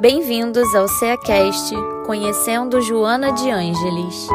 Bem-vindos 0.00 0.74
ao 0.74 0.88
CEACast 0.88 1.74
Conhecendo 2.06 2.80
Joana 2.80 3.34
de 3.34 3.50
Ângeles. 3.50 4.28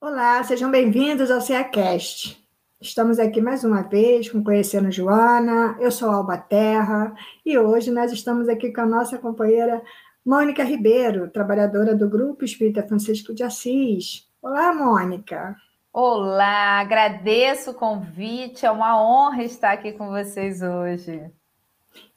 Olá, 0.00 0.42
sejam 0.42 0.68
bem-vindos 0.68 1.30
ao 1.30 1.40
CEACast. 1.40 2.44
Estamos 2.80 3.20
aqui 3.20 3.40
mais 3.40 3.62
uma 3.62 3.82
vez 3.82 4.28
com 4.28 4.42
Conhecendo 4.42 4.90
Joana. 4.90 5.76
Eu 5.78 5.92
sou 5.92 6.10
Alba 6.10 6.38
Terra 6.38 7.14
e 7.46 7.56
hoje 7.56 7.92
nós 7.92 8.10
estamos 8.10 8.48
aqui 8.48 8.72
com 8.72 8.80
a 8.80 8.86
nossa 8.86 9.16
companheira 9.16 9.80
Mônica 10.26 10.64
Ribeiro, 10.64 11.30
trabalhadora 11.30 11.94
do 11.94 12.10
Grupo 12.10 12.44
Espírita 12.44 12.82
Francisco 12.82 13.32
de 13.32 13.44
Assis. 13.44 14.28
Olá, 14.42 14.74
Mônica. 14.74 15.54
Olá, 15.96 16.80
agradeço 16.80 17.70
o 17.70 17.74
convite, 17.74 18.66
é 18.66 18.70
uma 18.72 19.00
honra 19.00 19.44
estar 19.44 19.70
aqui 19.70 19.92
com 19.92 20.08
vocês 20.08 20.60
hoje. 20.60 21.30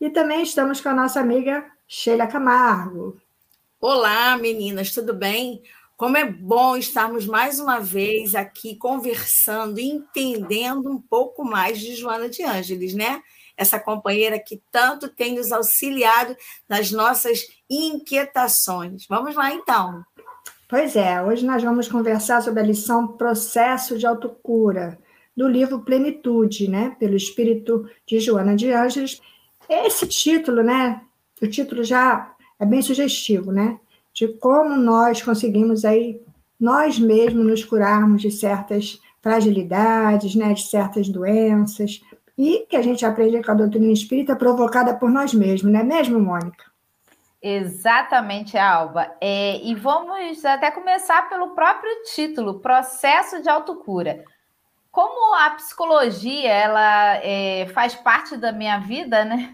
E 0.01 0.09
também 0.09 0.41
estamos 0.41 0.81
com 0.81 0.89
a 0.89 0.95
nossa 0.95 1.19
amiga 1.19 1.63
Sheila 1.87 2.25
Camargo. 2.25 3.21
Olá, 3.79 4.35
meninas, 4.35 4.89
tudo 4.89 5.13
bem? 5.13 5.61
Como 5.95 6.17
é 6.17 6.25
bom 6.25 6.75
estarmos 6.75 7.27
mais 7.27 7.59
uma 7.59 7.79
vez 7.79 8.33
aqui 8.33 8.75
conversando, 8.75 9.79
entendendo 9.79 10.89
um 10.89 10.99
pouco 10.99 11.45
mais 11.45 11.79
de 11.79 11.93
Joana 11.93 12.27
de 12.27 12.41
Ângeles, 12.41 12.95
né? 12.95 13.21
Essa 13.55 13.79
companheira 13.79 14.39
que 14.39 14.59
tanto 14.71 15.07
tem 15.07 15.35
nos 15.35 15.51
auxiliado 15.51 16.35
nas 16.67 16.91
nossas 16.91 17.41
inquietações. 17.69 19.05
Vamos 19.07 19.35
lá, 19.35 19.53
então. 19.53 20.03
Pois 20.69 20.97
é, 20.97 21.23
hoje 21.23 21.45
nós 21.45 21.63
vamos 21.63 21.87
conversar 21.87 22.41
sobre 22.41 22.59
a 22.59 22.63
lição 22.63 23.07
Processo 23.07 23.97
de 23.97 24.05
Autocura, 24.05 24.99
do 25.35 25.47
livro 25.47 25.79
Plenitude, 25.79 26.69
né, 26.69 26.93
pelo 26.99 27.15
espírito 27.15 27.89
de 28.05 28.19
Joana 28.19 28.53
de 28.53 28.69
Ângeles. 28.69 29.21
Esse 29.69 30.05
título, 30.05 30.61
né, 30.61 30.99
o 31.41 31.47
título 31.47 31.85
já 31.85 32.33
é 32.59 32.65
bem 32.65 32.81
sugestivo, 32.81 33.49
né, 33.49 33.79
de 34.13 34.27
como 34.27 34.75
nós 34.75 35.21
conseguimos 35.21 35.85
aí 35.85 36.19
nós 36.59 36.99
mesmos 36.99 37.45
nos 37.45 37.63
curarmos 37.63 38.21
de 38.21 38.29
certas 38.29 38.99
fragilidades, 39.21 40.35
né, 40.35 40.53
de 40.53 40.63
certas 40.63 41.07
doenças, 41.07 42.01
e 42.37 42.65
que 42.69 42.75
a 42.75 42.81
gente 42.81 43.05
aprende 43.05 43.41
com 43.41 43.51
a 43.51 43.55
doutrina 43.55 43.93
espírita 43.93 44.35
provocada 44.35 44.93
por 44.93 45.09
nós 45.09 45.33
mesmos, 45.33 45.71
não 45.71 45.79
é 45.79 45.83
mesmo, 45.83 46.19
Mônica? 46.19 46.66
Exatamente, 47.41 48.57
Alba. 48.57 49.15
É, 49.21 49.57
e 49.63 49.75
vamos 49.75 50.43
até 50.43 50.71
começar 50.71 51.29
pelo 51.29 51.53
próprio 51.53 51.91
título, 52.15 52.59
Processo 52.59 53.41
de 53.41 53.49
Autocura. 53.49 54.23
Como 54.91 55.35
a 55.35 55.51
psicologia 55.51 56.51
ela 56.51 57.17
é, 57.17 57.67
faz 57.67 57.93
parte 57.93 58.35
da 58.35 58.51
minha 58.51 58.79
vida, 58.79 59.23
né? 59.23 59.53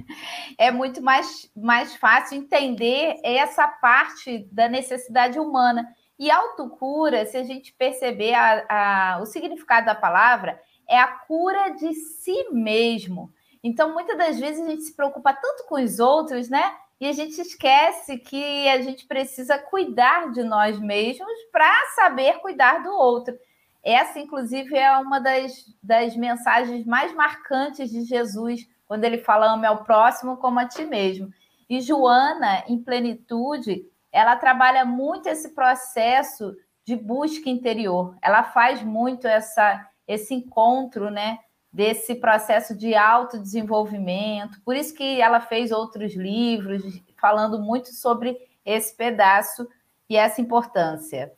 É 0.57 0.71
muito 0.71 1.01
mais, 1.01 1.51
mais 1.55 1.95
fácil 1.95 2.37
entender 2.37 3.19
essa 3.23 3.67
parte 3.67 4.47
da 4.51 4.69
necessidade 4.69 5.37
humana. 5.37 5.85
E 6.17 6.31
autocura, 6.31 7.25
se 7.25 7.35
a 7.35 7.43
gente 7.43 7.73
perceber 7.73 8.33
a, 8.33 9.15
a, 9.15 9.19
o 9.21 9.25
significado 9.25 9.87
da 9.87 9.95
palavra, 9.95 10.57
é 10.87 10.97
a 10.97 11.07
cura 11.07 11.71
de 11.71 11.93
si 11.93 12.49
mesmo. 12.51 13.33
Então, 13.61 13.93
muitas 13.93 14.17
das 14.17 14.39
vezes 14.39 14.65
a 14.65 14.69
gente 14.69 14.83
se 14.83 14.95
preocupa 14.95 15.33
tanto 15.33 15.65
com 15.67 15.75
os 15.75 15.99
outros, 15.99 16.49
né? 16.49 16.75
E 17.03 17.05
a 17.05 17.11
gente 17.11 17.37
esquece 17.41 18.17
que 18.17 18.69
a 18.69 18.81
gente 18.81 19.05
precisa 19.05 19.57
cuidar 19.57 20.31
de 20.31 20.41
nós 20.41 20.79
mesmos 20.79 21.27
para 21.51 21.69
saber 21.95 22.39
cuidar 22.39 22.81
do 22.81 22.93
outro. 22.93 23.37
Essa, 23.83 24.21
inclusive, 24.21 24.73
é 24.77 24.97
uma 24.99 25.19
das, 25.19 25.65
das 25.83 26.15
mensagens 26.15 26.85
mais 26.85 27.13
marcantes 27.13 27.91
de 27.91 28.05
Jesus, 28.05 28.65
quando 28.87 29.03
ele 29.03 29.17
fala 29.17 29.51
ame 29.51 29.67
ao 29.67 29.83
próximo 29.83 30.37
como 30.37 30.59
a 30.59 30.65
ti 30.65 30.85
mesmo. 30.85 31.29
E 31.69 31.81
Joana, 31.81 32.63
em 32.69 32.81
plenitude, 32.81 33.85
ela 34.09 34.37
trabalha 34.37 34.85
muito 34.85 35.27
esse 35.27 35.49
processo 35.49 36.55
de 36.85 36.95
busca 36.95 37.49
interior. 37.49 38.15
Ela 38.21 38.43
faz 38.43 38.81
muito 38.81 39.27
essa, 39.27 39.85
esse 40.07 40.33
encontro, 40.33 41.11
né? 41.11 41.39
Desse 41.73 42.13
processo 42.13 42.75
de 42.75 42.93
autodesenvolvimento. 42.93 44.61
Por 44.63 44.75
isso 44.75 44.93
que 44.93 45.19
ela 45.19 45.41
fez 45.41 45.71
outros 45.71 46.13
livros 46.15 46.83
falando 47.19 47.59
muito 47.59 47.91
sobre 47.93 48.37
esse 48.63 48.95
pedaço 48.95 49.67
e 50.07 50.15
essa 50.15 50.39
importância. 50.39 51.33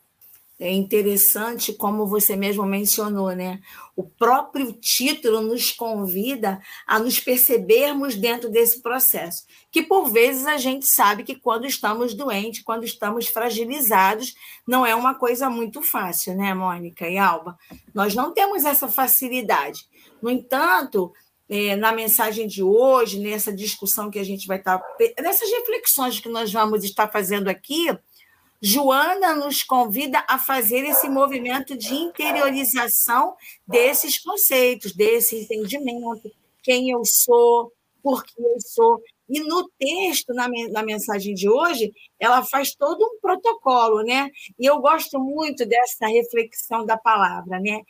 É 0.58 0.72
interessante 0.72 1.74
como 1.74 2.08
você 2.08 2.34
mesmo 2.38 2.66
mencionou, 2.66 3.32
né? 3.32 3.60
O 3.94 4.04
próprio 4.04 4.72
título 4.72 5.42
nos 5.42 5.72
convida 5.72 6.62
a 6.88 6.98
nos 6.98 7.20
percebermos 7.20 8.16
dentro 8.16 8.50
desse 8.50 8.82
processo, 8.82 9.44
que 9.70 9.84
por 9.84 10.10
vezes 10.10 10.46
a 10.46 10.56
gente 10.56 10.88
sabe 10.88 11.26
que 11.26 11.36
quando 11.36 11.66
estamos 11.66 12.14
doentes, 12.14 12.64
quando 12.64 12.86
estamos 12.86 13.28
fragilizados, 13.28 14.34
não 14.66 14.86
é 14.86 14.96
uma 14.96 15.14
coisa 15.14 15.50
muito 15.50 15.82
fácil, 15.82 16.36
né, 16.38 16.54
Mônica 16.54 17.06
e 17.06 17.18
Alba? 17.18 17.58
Nós 17.94 18.16
não 18.16 18.34
temos 18.34 18.64
essa 18.64 18.88
facilidade. 18.88 19.86
No 20.26 20.32
entanto, 20.32 21.14
é, 21.48 21.76
na 21.76 21.92
mensagem 21.92 22.48
de 22.48 22.64
hoje, 22.64 23.20
nessa 23.20 23.54
discussão 23.54 24.10
que 24.10 24.18
a 24.18 24.24
gente 24.24 24.48
vai 24.48 24.58
estar, 24.58 24.82
nessas 25.22 25.52
reflexões 25.52 26.20
que 26.20 26.28
nós 26.28 26.52
vamos 26.52 26.84
estar 26.84 27.12
fazendo 27.12 27.48
aqui, 27.48 27.96
Joana 28.60 29.36
nos 29.36 29.62
convida 29.62 30.26
a 30.28 30.40
fazer 30.40 30.84
esse 30.84 31.08
movimento 31.08 31.78
de 31.78 31.94
interiorização 31.94 33.36
desses 33.68 34.20
conceitos, 34.20 34.96
desse 34.96 35.44
entendimento, 35.44 36.32
quem 36.64 36.90
eu 36.90 37.06
sou, 37.06 37.72
por 38.02 38.24
que 38.24 38.42
eu 38.42 38.60
sou. 38.60 39.00
E 39.30 39.42
no 39.42 39.70
texto, 39.78 40.34
na, 40.34 40.48
na 40.72 40.82
mensagem 40.82 41.36
de 41.36 41.48
hoje, 41.48 41.94
ela 42.20 42.44
faz 42.44 42.74
todo 42.74 43.00
um 43.06 43.20
protocolo, 43.22 44.02
né? 44.02 44.32
E 44.60 44.66
eu 44.66 44.80
gosto 44.80 45.20
muito 45.20 45.68
dessa 45.68 46.08
reflexão 46.08 46.84
da 46.84 46.98
palavra, 46.98 47.60
né? 47.60 47.82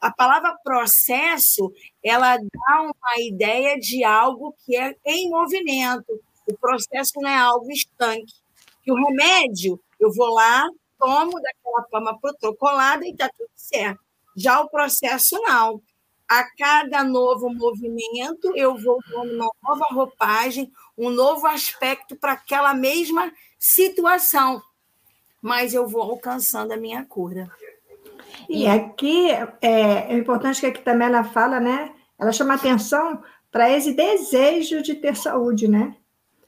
A 0.00 0.12
palavra 0.12 0.56
processo 0.62 1.72
ela 2.02 2.36
dá 2.36 2.82
uma 2.82 3.20
ideia 3.20 3.78
de 3.78 4.04
algo 4.04 4.54
que 4.64 4.76
é 4.76 4.94
em 5.04 5.28
movimento. 5.28 6.20
O 6.46 6.56
processo 6.56 7.12
não 7.16 7.28
é 7.28 7.36
algo 7.36 7.70
estanque. 7.70 8.34
Que 8.82 8.92
o 8.92 8.94
remédio, 8.94 9.80
eu 9.98 10.12
vou 10.14 10.32
lá, 10.32 10.68
tomo 10.98 11.40
daquela 11.40 11.84
forma 11.90 12.20
protocolada 12.20 13.04
e 13.06 13.10
está 13.10 13.28
tudo 13.28 13.50
certo. 13.54 14.00
Já 14.36 14.60
o 14.60 14.68
processo 14.68 15.36
não. 15.42 15.82
A 16.28 16.44
cada 16.56 17.02
novo 17.02 17.48
movimento, 17.52 18.54
eu 18.54 18.76
vou 18.76 18.98
dando 19.10 19.34
uma 19.34 19.50
nova 19.62 19.86
roupagem, 19.90 20.70
um 20.96 21.10
novo 21.10 21.46
aspecto 21.46 22.14
para 22.16 22.32
aquela 22.32 22.74
mesma 22.74 23.32
situação. 23.58 24.62
Mas 25.40 25.74
eu 25.74 25.88
vou 25.88 26.02
alcançando 26.02 26.72
a 26.72 26.76
minha 26.76 27.04
cura. 27.04 27.50
E 28.48 28.66
aqui 28.66 29.30
é, 29.30 29.48
é 29.60 30.16
importante 30.16 30.60
que 30.60 30.66
aqui 30.66 30.80
também 30.80 31.08
ela 31.08 31.22
fala, 31.22 31.60
né? 31.60 31.92
Ela 32.18 32.32
chama 32.32 32.54
atenção 32.54 33.22
para 33.52 33.70
esse 33.70 33.92
desejo 33.92 34.82
de 34.82 34.94
ter 34.94 35.16
saúde, 35.16 35.68
né? 35.68 35.94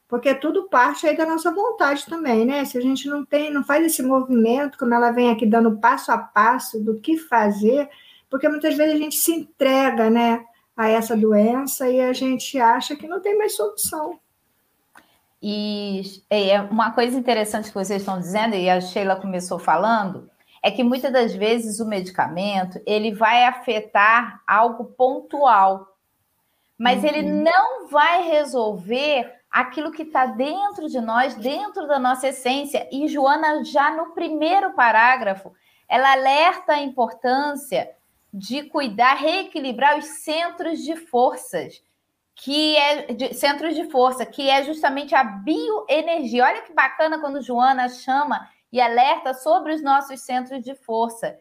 Porque 0.09 0.35
tudo 0.35 0.69
parte 0.69 1.07
aí 1.07 1.17
da 1.17 1.27
nossa 1.27 1.53
vontade 1.53 2.07
também, 2.07 2.45
né? 2.45 2.65
Se 2.65 2.77
a 2.77 2.81
gente 2.81 3.09
não 3.09 3.25
tem, 3.25 3.53
não 3.53 3.63
faz 3.63 3.85
esse 3.85 4.03
movimento, 4.03 4.79
como 4.79 4.95
ela 4.95 5.13
vem 5.13 5.31
aqui 5.31 5.47
dando 5.47 5.79
passo 5.79 6.11
a 6.11 6.19
passo 6.19 6.83
do 6.83 6.99
que 6.99 7.17
fazer, 7.17 7.89
porque 8.29 8.49
muitas 8.49 8.75
vezes 8.77 8.95
a 8.95 8.99
gente 8.99 9.17
se 9.17 9.33
entrega, 9.33 10.09
né, 10.09 10.45
a 10.77 10.89
essa 10.89 11.17
doença 11.17 11.91
e 11.91 12.01
a 12.01 12.13
gente 12.13 12.59
acha 12.59 12.97
que 12.97 13.07
não 13.07 13.21
tem 13.21 13.37
mais 13.37 13.55
solução. 13.55 14.19
E 15.43 16.03
é 16.29 16.61
uma 16.61 16.91
coisa 16.91 17.19
interessante 17.19 17.69
que 17.69 17.75
vocês 17.75 18.03
estão 18.03 18.19
dizendo, 18.19 18.55
e 18.57 18.69
a 18.69 18.81
Sheila 18.81 19.17
começou 19.17 19.59
falando, 19.59 20.31
é 20.63 20.71
que 20.71 20.85
muitas 20.85 21.13
das 21.13 21.35
vezes 21.35 21.81
o 21.81 21.87
medicamento 21.87 22.81
ele 22.87 23.13
vai 23.13 23.45
afetar 23.45 24.43
algo 24.47 24.85
pontual, 24.85 25.97
mas 26.79 27.03
uhum. 27.03 27.09
ele 27.09 27.23
não 27.23 27.89
vai 27.89 28.29
resolver 28.29 29.41
aquilo 29.51 29.91
que 29.91 30.03
está 30.03 30.27
dentro 30.27 30.89
de 30.89 31.01
nós, 31.01 31.35
dentro 31.35 31.87
da 31.87 31.99
nossa 31.99 32.29
essência. 32.29 32.89
E 32.93 33.09
Joana, 33.09 33.65
já 33.65 33.91
no 33.91 34.13
primeiro 34.13 34.73
parágrafo, 34.75 35.53
ela 35.89 36.13
alerta 36.13 36.75
a 36.75 36.81
importância 36.81 37.91
de 38.33 38.63
cuidar, 38.65 39.15
reequilibrar 39.15 39.99
os 39.99 40.05
centros 40.05 40.79
de 40.81 40.95
forças, 40.95 41.83
que 42.37 42.77
é 42.77 43.13
de, 43.13 43.35
centros 43.35 43.75
de 43.75 43.91
força, 43.91 44.25
que 44.25 44.49
é 44.49 44.63
justamente 44.63 45.15
a 45.15 45.25
bioenergia. 45.25 46.45
Olha 46.45 46.63
que 46.63 46.73
bacana 46.73 47.19
quando 47.19 47.43
Joana 47.43 47.89
chama 47.89 48.49
e 48.73 48.81
alerta 48.81 49.35
sobre 49.35 49.75
os 49.75 49.83
nossos 49.83 50.21
centros 50.21 50.63
de 50.63 50.75
força. 50.75 51.39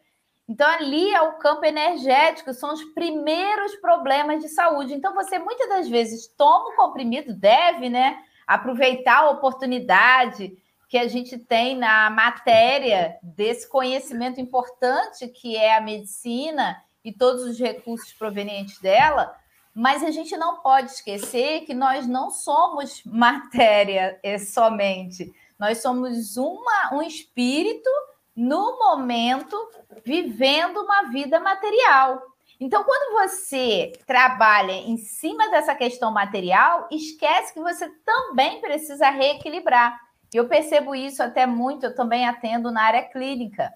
Então, 0.47 0.67
ali 0.67 1.13
é 1.13 1.21
o 1.21 1.37
campo 1.37 1.63
energético, 1.63 2.53
são 2.53 2.73
os 2.73 2.83
primeiros 2.83 3.75
problemas 3.75 4.41
de 4.41 4.49
saúde. 4.49 4.95
Então, 4.95 5.13
você 5.13 5.37
muitas 5.37 5.69
das 5.69 5.87
vezes 5.87 6.27
toma 6.27 6.69
o 6.69 6.75
comprimido, 6.75 7.35
deve, 7.35 7.87
né? 7.87 8.17
Aproveitar 8.47 9.19
a 9.19 9.29
oportunidade 9.29 10.57
que 10.89 10.97
a 10.97 11.07
gente 11.07 11.37
tem 11.37 11.77
na 11.77 12.09
matéria 12.09 13.19
desse 13.21 13.69
conhecimento 13.69 14.41
importante 14.41 15.27
que 15.27 15.55
é 15.55 15.77
a 15.77 15.81
medicina 15.81 16.83
e 17.05 17.13
todos 17.13 17.43
os 17.43 17.59
recursos 17.59 18.11
provenientes 18.13 18.79
dela, 18.79 19.33
Mas 19.71 20.03
a 20.03 20.09
gente 20.09 20.35
não 20.35 20.57
pode 20.61 20.91
esquecer 20.91 21.61
que 21.61 21.75
nós 21.75 22.07
não 22.07 22.31
somos 22.31 23.03
matéria 23.05 24.19
é, 24.23 24.37
somente. 24.39 25.31
Nós 25.59 25.79
somos 25.79 26.37
uma, 26.37 26.93
um 26.93 27.01
espírito 27.01 27.89
no 28.35 28.79
momento 28.79 29.57
vivendo 30.05 30.77
uma 30.79 31.03
vida 31.09 31.39
material. 31.39 32.21
Então, 32.59 32.83
quando 32.83 33.13
você 33.13 33.91
trabalha 34.05 34.71
em 34.71 34.97
cima 34.97 35.49
dessa 35.49 35.75
questão 35.75 36.11
material, 36.11 36.87
esquece 36.91 37.53
que 37.53 37.59
você 37.59 37.89
também 38.05 38.61
precisa 38.61 39.09
reequilibrar. 39.09 39.99
Eu 40.33 40.47
percebo 40.47 40.93
isso 40.93 41.23
até 41.23 41.45
muito, 41.45 41.85
eu 41.85 41.95
também 41.95 42.27
atendo 42.27 42.71
na 42.71 42.83
área 42.83 43.03
clínica. 43.03 43.73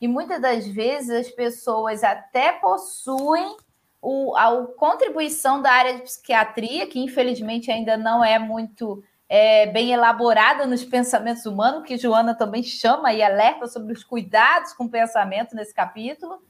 E 0.00 0.06
muitas 0.06 0.40
das 0.40 0.66
vezes 0.66 1.10
as 1.10 1.30
pessoas 1.30 2.04
até 2.04 2.52
possuem 2.52 3.56
o, 4.02 4.36
a, 4.36 4.66
contribuição 4.76 5.62
da 5.62 5.72
área 5.72 5.94
de 5.94 6.02
psiquiatria, 6.02 6.86
que 6.86 7.00
infelizmente 7.00 7.70
ainda 7.70 7.96
não 7.96 8.22
é 8.22 8.38
muito 8.38 9.02
é, 9.36 9.66
bem 9.66 9.90
elaborada 9.90 10.64
nos 10.64 10.84
pensamentos 10.84 11.44
humanos, 11.44 11.84
que 11.84 11.98
Joana 11.98 12.36
também 12.36 12.62
chama 12.62 13.12
e 13.12 13.20
alerta 13.20 13.66
sobre 13.66 13.92
os 13.92 14.04
cuidados 14.04 14.72
com 14.72 14.84
o 14.84 14.88
pensamento 14.88 15.56
nesse 15.56 15.74
capítulo. 15.74 16.40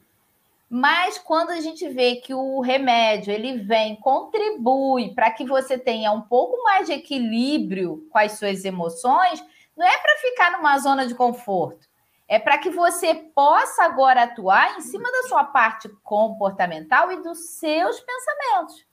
Mas 0.69 1.17
quando 1.17 1.49
a 1.49 1.61
gente 1.63 1.89
vê 1.89 2.17
que 2.17 2.35
o 2.35 2.61
remédio 2.61 3.33
ele 3.33 3.57
vem, 3.63 3.97
contribui 3.97 5.15
para 5.15 5.31
que 5.31 5.47
você 5.47 5.79
tenha 5.79 6.13
um 6.13 6.21
pouco 6.21 6.63
mais 6.63 6.87
de 6.87 6.93
equilíbrio 6.93 8.07
com 8.11 8.19
as 8.19 8.33
suas 8.33 8.67
emoções, 8.67 9.43
não 9.75 9.87
é 9.87 9.97
para 9.97 10.19
ficar 10.19 10.53
numa 10.53 10.79
zona 10.79 11.07
de 11.07 11.15
conforto. 11.15 11.89
É 12.29 12.39
para 12.39 12.59
que 12.59 12.69
você 12.69 13.15
possa 13.15 13.83
agora 13.83 14.25
atuar 14.25 14.77
em 14.77 14.83
cima 14.83 15.11
da 15.11 15.23
sua 15.23 15.43
parte 15.43 15.89
comportamental 16.03 17.11
e 17.11 17.23
dos 17.23 17.49
seus 17.59 17.99
pensamentos, 17.99 18.85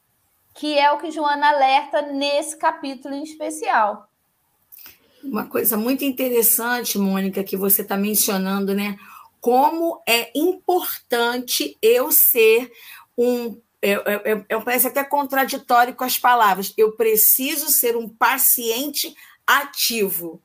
que 0.61 0.77
é 0.77 0.91
o 0.91 0.99
que 0.99 1.09
Joana 1.09 1.49
alerta 1.49 2.03
nesse 2.03 2.55
capítulo 2.55 3.15
em 3.15 3.23
especial. 3.23 4.07
Uma 5.23 5.47
coisa 5.47 5.75
muito 5.75 6.05
interessante, 6.05 6.99
Mônica, 6.99 7.43
que 7.43 7.57
você 7.57 7.81
está 7.81 7.97
mencionando, 7.97 8.75
né? 8.75 8.95
Como 9.39 10.03
é 10.07 10.29
importante 10.35 11.75
eu 11.81 12.11
ser 12.11 12.71
um. 13.17 13.59
Eu, 13.81 14.01
eu, 14.01 14.45
eu, 14.47 14.61
parece 14.61 14.85
até 14.85 15.03
contraditório 15.03 15.95
com 15.95 16.03
as 16.03 16.19
palavras. 16.19 16.71
Eu 16.77 16.91
preciso 16.91 17.71
ser 17.71 17.97
um 17.97 18.07
paciente 18.07 19.15
ativo. 19.47 20.39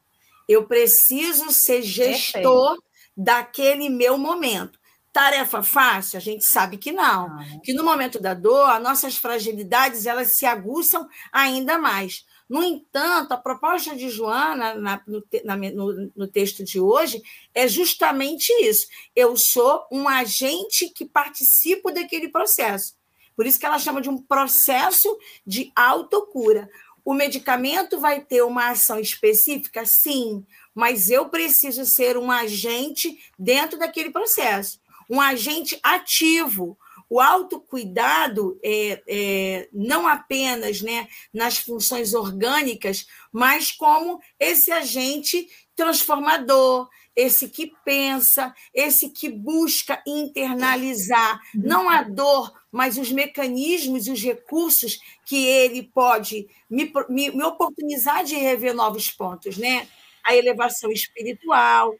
Eu 0.49 0.65
preciso 0.65 1.53
ser 1.53 1.83
gestor 1.83 2.71
Perfeito. 2.71 2.85
daquele 3.15 3.91
meu 3.91 4.17
momento. 4.17 4.79
Tarefa 5.17 5.63
fácil? 5.63 6.19
A 6.19 6.21
gente 6.21 6.45
sabe 6.45 6.77
que 6.77 6.93
não. 6.93 7.31
não. 7.31 7.61
Que 7.61 7.73
no 7.73 7.83
momento 7.83 8.21
da 8.21 8.35
dor, 8.35 8.69
as 8.69 8.83
nossas 8.83 9.17
fragilidades 9.17 10.05
elas 10.05 10.37
se 10.37 10.45
aguçam 10.45 11.09
ainda 11.33 11.79
mais. 11.79 12.27
No 12.47 12.63
entanto, 12.63 13.33
a 13.33 13.39
proposta 13.39 13.97
de 13.97 14.11
Joana 14.11 14.75
na, 14.75 15.03
no, 15.07 15.25
na, 15.43 15.57
no, 15.57 16.13
no, 16.15 16.29
texto 16.29 16.63
de 16.63 16.79
hoje 16.79 17.23
é 17.55 17.67
justamente 17.67 18.53
isso. 18.63 18.87
Eu 19.17 19.39
sou 19.39 19.87
um 19.91 20.07
agente 20.07 20.91
que 20.91 21.07
participo 21.07 21.91
daquele 21.91 22.29
processo. 22.29 22.95
Por 23.35 23.47
isso 23.47 23.59
que 23.59 23.65
ela 23.65 23.79
chama 23.79 24.03
de 24.03 24.11
um 24.11 24.19
processo 24.19 25.17
de 25.47 25.73
autocura. 25.75 26.69
O 27.03 27.15
medicamento 27.15 27.99
vai 27.99 28.21
ter 28.21 28.43
uma 28.43 28.69
ação 28.69 29.01
específica? 29.01 29.83
Sim, 29.87 30.45
mas 30.75 31.11
eu 31.11 31.31
preciso 31.31 31.87
ser 31.87 32.19
um 32.19 32.31
agente 32.31 33.19
dentro 33.39 33.79
daquele 33.79 34.11
processo, 34.11 34.79
um 35.09 35.21
agente 35.21 35.79
ativo. 35.83 36.79
O 37.09 37.21
autocuidado 37.21 38.59
é, 38.65 39.03
é, 39.07 39.69
não 39.73 40.09
apenas 40.09 40.83
né, 40.83 41.07
nas 41.33 41.59
funções 41.59 42.15
orgânicas, 42.15 43.07
mas 43.33 43.71
como 43.71 44.21
esse 44.41 44.73
agente 44.73 45.49
transformador, 45.77 46.89
esse 47.17 47.49
que 47.49 47.73
pensa, 47.85 48.55
esse 48.75 49.09
que 49.09 49.29
busca 49.31 50.03
internalizar 50.07 51.41
não 51.55 51.89
a 51.89 52.03
dor, 52.03 52.53
mas 52.71 52.99
os 52.99 53.11
mecanismos 53.11 54.07
e 54.07 54.11
os 54.11 54.23
recursos 54.23 54.99
que 55.25 55.47
ele 55.47 55.83
pode 55.83 56.47
me, 56.69 56.93
me, 57.09 57.31
me 57.31 57.43
oportunizar 57.43 58.23
de 58.23 58.35
rever 58.35 58.75
novos 58.75 59.11
pontos, 59.11 59.57
né? 59.57 59.89
A 60.23 60.37
elevação 60.37 60.93
espiritual, 60.93 61.95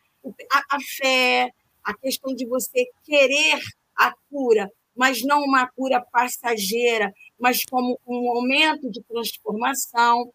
a, 0.53 0.77
a 0.77 0.79
fé, 0.81 1.51
a 1.87 1.95
questão 1.95 2.35
de 2.35 2.45
você 2.45 2.85
querer 3.05 3.61
a 3.97 4.13
cura, 4.29 4.69
mas 4.95 5.23
não 5.23 5.41
uma 5.43 5.69
cura 5.69 6.05
passageira, 6.11 7.13
mas 7.39 7.65
como 7.65 7.99
um 8.05 8.23
momento 8.23 8.91
de 8.91 9.01
transformação. 9.05 10.33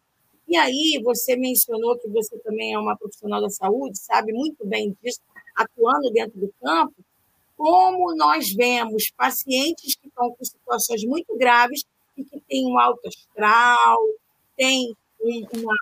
E 0.47 0.55
aí, 0.55 1.01
você 1.03 1.35
mencionou 1.35 1.99
que 1.99 2.07
você 2.07 2.37
também 2.39 2.73
é 2.73 2.79
uma 2.79 2.97
profissional 2.97 3.41
da 3.41 3.49
saúde, 3.49 3.99
sabe 3.99 4.31
muito 4.31 4.65
bem 4.65 4.95
disso, 5.01 5.19
atuando 5.55 6.09
dentro 6.11 6.39
do 6.39 6.53
campo, 6.61 6.95
como 7.57 8.15
nós 8.15 8.53
vemos 8.53 9.11
pacientes 9.11 9.95
que 9.95 10.07
estão 10.07 10.33
com 10.33 10.45
situações 10.45 11.03
muito 11.03 11.37
graves 11.37 11.83
e 12.15 12.23
que 12.23 12.39
têm 12.41 12.65
um 12.65 12.79
alto 12.79 13.07
astral, 13.07 13.99
têm 14.55 14.95
uma, 15.19 15.75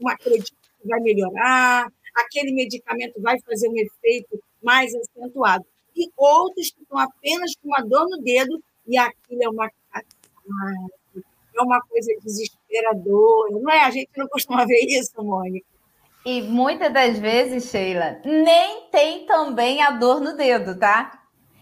uma 0.00 0.12
acredito 0.12 0.52
que 0.80 0.88
vai 0.88 1.00
melhorar, 1.00 1.86
aquele 2.14 2.52
medicamento 2.52 3.20
vai 3.20 3.40
fazer 3.40 3.68
um 3.68 3.78
efeito 3.78 4.42
mais 4.62 4.92
acentuado. 4.94 5.64
E 5.94 6.10
outros 6.16 6.70
que 6.70 6.82
estão 6.82 6.98
apenas 6.98 7.54
com 7.56 7.68
uma 7.68 7.82
dor 7.82 8.08
no 8.08 8.22
dedo 8.22 8.62
e 8.86 8.96
aquilo 8.96 9.42
é 9.42 9.48
uma 9.48 9.70
é 11.54 11.62
uma 11.62 11.80
coisa 11.82 12.12
desesperadora, 12.22 13.52
não 13.60 13.70
é? 13.70 13.84
A 13.84 13.90
gente 13.90 14.10
não 14.16 14.26
costuma 14.28 14.64
ver 14.64 14.80
isso, 14.86 15.22
Mônica. 15.22 15.66
E 16.24 16.40
muitas 16.42 16.92
das 16.92 17.18
vezes, 17.18 17.70
Sheila, 17.70 18.20
nem 18.24 18.88
tem 18.90 19.26
também 19.26 19.82
a 19.82 19.90
dor 19.90 20.20
no 20.20 20.36
dedo, 20.36 20.78
tá? 20.78 21.20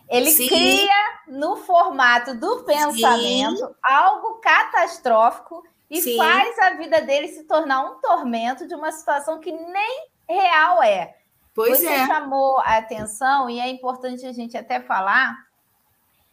Ele 0.08 0.30
Sim. 0.30 0.48
cria 0.48 1.20
no 1.28 1.56
formato 1.56 2.34
do 2.34 2.64
pensamento 2.64 3.58
Sim. 3.58 3.74
algo 3.82 4.40
catastrófico 4.40 5.62
e 5.88 6.02
Sim. 6.02 6.16
faz 6.16 6.58
a 6.58 6.70
vida 6.70 7.00
dele 7.00 7.28
se 7.28 7.44
tornar 7.44 7.84
um 7.84 8.00
tormento 8.00 8.66
de 8.66 8.74
uma 8.74 8.92
situação 8.92 9.38
que 9.40 9.52
nem 9.52 10.08
real 10.28 10.82
é. 10.82 11.16
Pois 11.54 11.78
Você 11.78 11.88
é. 11.88 12.06
chamou 12.06 12.58
a 12.60 12.78
atenção 12.78 13.50
e 13.50 13.58
é 13.58 13.68
importante 13.68 14.24
a 14.24 14.32
gente 14.32 14.56
até 14.56 14.80
falar 14.80 15.36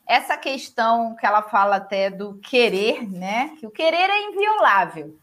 essa 0.05 0.37
questão 0.37 1.15
que 1.15 1.25
ela 1.25 1.41
fala 1.41 1.77
até 1.77 2.09
do 2.09 2.35
querer, 2.35 3.09
né? 3.11 3.49
Que 3.59 3.67
o 3.67 3.71
querer 3.71 4.09
é 4.09 4.23
inviolável. 4.23 5.17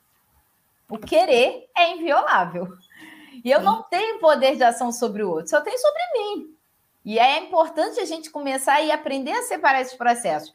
O 0.88 0.98
querer 0.98 1.68
é 1.76 1.92
inviolável. 1.92 2.76
E 3.42 3.50
eu 3.50 3.62
não 3.62 3.82
tenho 3.82 4.18
poder 4.18 4.56
de 4.56 4.62
ação 4.62 4.92
sobre 4.92 5.22
o 5.22 5.30
outro, 5.30 5.48
só 5.48 5.60
tenho 5.60 5.78
sobre 5.78 6.02
mim. 6.12 6.54
E 7.04 7.18
é 7.18 7.38
importante 7.38 8.00
a 8.00 8.04
gente 8.04 8.30
começar 8.30 8.80
e 8.82 8.92
aprender 8.92 9.32
a 9.32 9.42
separar 9.42 9.80
esses 9.80 9.94
processos. 9.94 10.54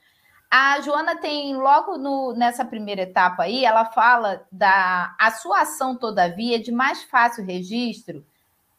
A 0.49 0.81
Joana 0.81 1.15
tem, 1.15 1.55
logo 1.55 1.97
no, 1.97 2.33
nessa 2.33 2.65
primeira 2.65 3.03
etapa 3.03 3.43
aí, 3.43 3.63
ela 3.63 3.85
fala 3.85 4.45
da 4.51 5.15
a 5.19 5.31
sua 5.31 5.61
ação, 5.61 5.95
todavia, 5.95 6.59
de 6.59 6.71
mais 6.71 7.03
fácil 7.03 7.45
registro 7.45 8.25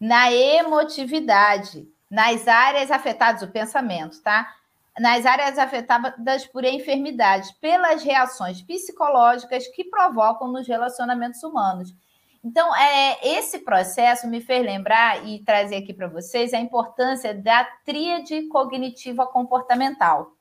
na 0.00 0.32
emotividade, 0.32 1.86
nas 2.10 2.48
áreas 2.48 2.90
afetadas, 2.90 3.42
o 3.42 3.48
pensamento, 3.48 4.20
tá? 4.22 4.54
nas 4.98 5.24
áreas 5.24 5.58
afetadas 5.58 6.46
por 6.46 6.64
enfermidades, 6.64 7.52
pelas 7.52 8.02
reações 8.02 8.60
psicológicas 8.60 9.66
que 9.68 9.84
provocam 9.84 10.48
nos 10.48 10.66
relacionamentos 10.66 11.42
humanos. 11.42 11.94
Então, 12.42 12.74
é, 12.74 13.18
esse 13.22 13.60
processo 13.60 14.26
me 14.26 14.40
fez 14.40 14.64
lembrar 14.64 15.26
e 15.26 15.42
trazer 15.44 15.76
aqui 15.76 15.92
para 15.92 16.08
vocês 16.08 16.54
a 16.54 16.58
importância 16.58 17.34
da 17.34 17.64
tríade 17.84 18.46
cognitiva 18.48 19.26
comportamental. 19.26 20.32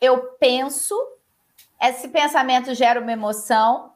Eu 0.00 0.34
penso, 0.38 0.94
esse 1.80 2.08
pensamento 2.08 2.74
gera 2.74 3.00
uma 3.00 3.12
emoção, 3.12 3.92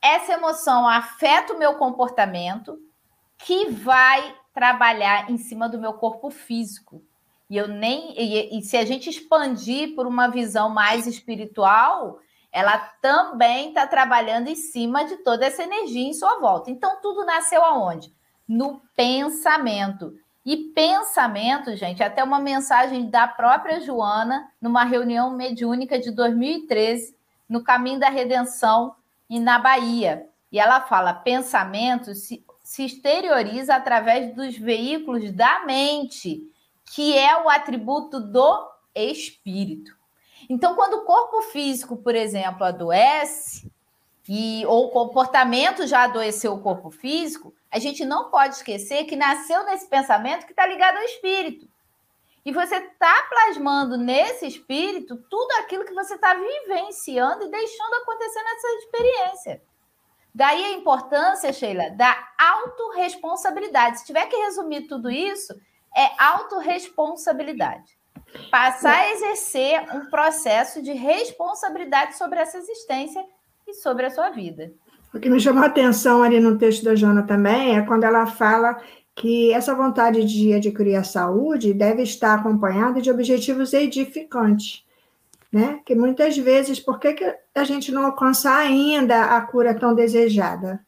essa 0.00 0.32
emoção 0.32 0.86
afeta 0.86 1.54
o 1.54 1.58
meu 1.58 1.74
comportamento, 1.74 2.78
que 3.38 3.70
vai 3.70 4.34
trabalhar 4.52 5.30
em 5.30 5.38
cima 5.38 5.68
do 5.68 5.78
meu 5.78 5.94
corpo 5.94 6.30
físico. 6.30 7.02
E 7.48 7.56
eu 7.56 7.68
nem. 7.68 8.14
E, 8.18 8.58
e 8.58 8.62
se 8.62 8.76
a 8.76 8.84
gente 8.84 9.10
expandir 9.10 9.94
por 9.94 10.06
uma 10.06 10.28
visão 10.28 10.68
mais 10.68 11.06
espiritual, 11.06 12.18
ela 12.50 12.78
também 13.00 13.68
está 13.68 13.86
trabalhando 13.86 14.48
em 14.48 14.54
cima 14.54 15.04
de 15.04 15.16
toda 15.18 15.46
essa 15.46 15.62
energia 15.62 16.08
em 16.08 16.14
sua 16.14 16.38
volta. 16.38 16.70
Então, 16.70 17.00
tudo 17.00 17.24
nasceu 17.24 17.64
aonde? 17.64 18.12
No 18.46 18.80
pensamento. 18.94 20.14
E 20.44 20.56
pensamento, 20.56 21.74
gente, 21.76 22.02
até 22.02 22.22
uma 22.22 22.40
mensagem 22.40 23.08
da 23.08 23.28
própria 23.28 23.80
Joana, 23.80 24.50
numa 24.60 24.84
reunião 24.84 25.30
mediúnica 25.30 25.98
de 25.98 26.10
2013, 26.10 27.16
no 27.48 27.62
Caminho 27.62 28.00
da 28.00 28.08
Redenção, 28.08 28.96
e 29.32 29.40
na 29.40 29.58
Bahia. 29.58 30.26
E 30.52 30.58
ela 30.60 30.82
fala: 30.82 31.14
pensamento 31.14 32.14
se, 32.72 32.84
exterioriza 32.84 33.74
através 33.74 34.34
dos 34.34 34.56
veículos 34.56 35.30
da 35.32 35.62
mente 35.66 36.50
que 36.94 37.16
é 37.16 37.36
o 37.42 37.48
atributo 37.48 38.18
do 38.18 38.70
espírito. 38.94 39.94
Então, 40.48 40.74
quando 40.74 40.94
o 40.94 41.04
corpo 41.04 41.42
físico, 41.42 41.98
por 41.98 42.14
exemplo, 42.14 42.64
adoece, 42.64 43.70
e 44.26 44.64
ou 44.66 44.86
o 44.86 44.90
comportamento 44.90 45.86
já 45.86 46.04
adoeceu 46.04 46.54
o 46.54 46.62
corpo 46.62 46.90
físico, 46.90 47.54
a 47.70 47.78
gente 47.78 48.04
não 48.04 48.30
pode 48.30 48.54
esquecer 48.54 49.04
que 49.04 49.16
nasceu 49.16 49.64
nesse 49.64 49.86
pensamento 49.86 50.46
que 50.46 50.52
está 50.52 50.66
ligado 50.66 50.96
ao 50.96 51.04
espírito. 51.04 51.68
E 52.44 52.52
você 52.52 52.76
está 52.76 53.28
plasmando 53.28 53.98
nesse 53.98 54.46
espírito 54.46 55.16
tudo 55.30 55.52
aquilo 55.60 55.84
que 55.84 55.94
você 55.94 56.14
está 56.14 56.34
vivenciando 56.34 57.44
e 57.44 57.50
deixando 57.50 57.94
acontecer 57.94 58.42
nessa 58.42 58.68
experiência. 58.68 59.62
Daí 60.34 60.64
a 60.64 60.72
importância, 60.72 61.52
Sheila, 61.52 61.90
da 61.90 62.16
autorresponsabilidade. 62.38 64.00
Se 64.00 64.06
tiver 64.06 64.26
que 64.26 64.36
resumir 64.36 64.86
tudo 64.86 65.10
isso, 65.10 65.54
é 65.96 66.10
autorresponsabilidade. 66.18 67.98
Passar 68.50 68.98
a 68.98 69.12
exercer 69.12 69.82
um 69.94 70.08
processo 70.08 70.82
de 70.82 70.92
responsabilidade 70.92 72.16
sobre 72.16 72.38
essa 72.38 72.56
existência 72.56 73.22
e 73.66 73.74
sobre 73.74 74.06
a 74.06 74.10
sua 74.10 74.30
vida. 74.30 74.72
O 75.14 75.20
que 75.20 75.28
me 75.28 75.38
chamou 75.38 75.62
a 75.62 75.66
atenção 75.66 76.22
ali 76.22 76.40
no 76.40 76.56
texto 76.56 76.82
da 76.82 76.94
Jana 76.94 77.22
também 77.24 77.76
é 77.76 77.82
quando 77.82 78.04
ela 78.04 78.24
fala 78.26 78.80
que 79.14 79.52
essa 79.52 79.74
vontade 79.74 80.24
de 80.24 80.54
adquirir 80.54 80.96
a 80.96 81.04
saúde 81.04 81.74
deve 81.74 82.02
estar 82.02 82.34
acompanhada 82.34 83.02
de 83.02 83.10
objetivos 83.10 83.74
edificantes, 83.74 84.84
né? 85.52 85.80
Que 85.84 85.94
muitas 85.94 86.36
vezes, 86.38 86.80
por 86.80 86.98
que, 86.98 87.12
que 87.12 87.36
a 87.54 87.64
gente 87.64 87.92
não 87.92 88.06
alcança 88.06 88.50
ainda 88.54 89.36
a 89.36 89.40
cura 89.42 89.74
tão 89.74 89.94
desejada? 89.94 90.80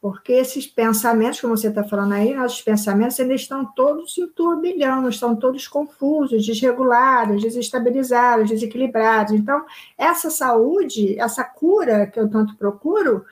Porque 0.00 0.32
esses 0.32 0.66
pensamentos, 0.66 1.40
como 1.40 1.56
você 1.56 1.68
está 1.68 1.84
falando 1.84 2.14
aí, 2.14 2.34
nossos 2.34 2.62
pensamentos 2.62 3.20
ainda 3.20 3.34
estão 3.34 3.64
todos 3.64 4.16
em 4.18 4.26
turbilhão, 4.28 5.08
estão 5.08 5.36
todos 5.36 5.68
confusos, 5.68 6.44
desregulados, 6.44 7.42
desestabilizados, 7.42 8.48
desequilibrados. 8.48 9.34
Então, 9.34 9.64
essa 9.96 10.30
saúde, 10.30 11.18
essa 11.18 11.44
cura 11.44 12.06
que 12.06 12.18
eu 12.18 12.28
tanto 12.28 12.56
procuro, 12.56 13.24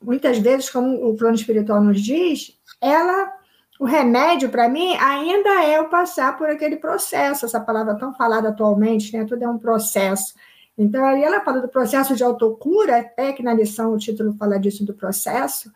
muitas 0.00 0.38
vezes, 0.38 0.70
como 0.70 1.10
o 1.10 1.16
plano 1.16 1.34
espiritual 1.34 1.82
nos 1.82 2.00
diz, 2.00 2.56
ela 2.80 3.39
o 3.80 3.86
remédio, 3.86 4.50
para 4.50 4.68
mim, 4.68 4.94
ainda 4.96 5.64
é 5.64 5.80
o 5.80 5.88
passar 5.88 6.36
por 6.36 6.50
aquele 6.50 6.76
processo, 6.76 7.46
essa 7.46 7.58
palavra 7.58 7.94
tão 7.96 8.12
falada 8.12 8.50
atualmente, 8.50 9.16
né? 9.16 9.24
Tudo 9.24 9.42
é 9.42 9.48
um 9.48 9.58
processo. 9.58 10.34
Então, 10.76 11.02
aí 11.02 11.24
ela 11.24 11.40
fala 11.40 11.62
do 11.62 11.68
processo 11.68 12.14
de 12.14 12.22
autocura, 12.22 12.98
até 12.98 13.32
que 13.32 13.42
na 13.42 13.54
lição 13.54 13.94
o 13.94 13.98
título 13.98 14.34
fala 14.34 14.60
disso 14.60 14.84
do 14.84 14.92
processo. 14.92 15.72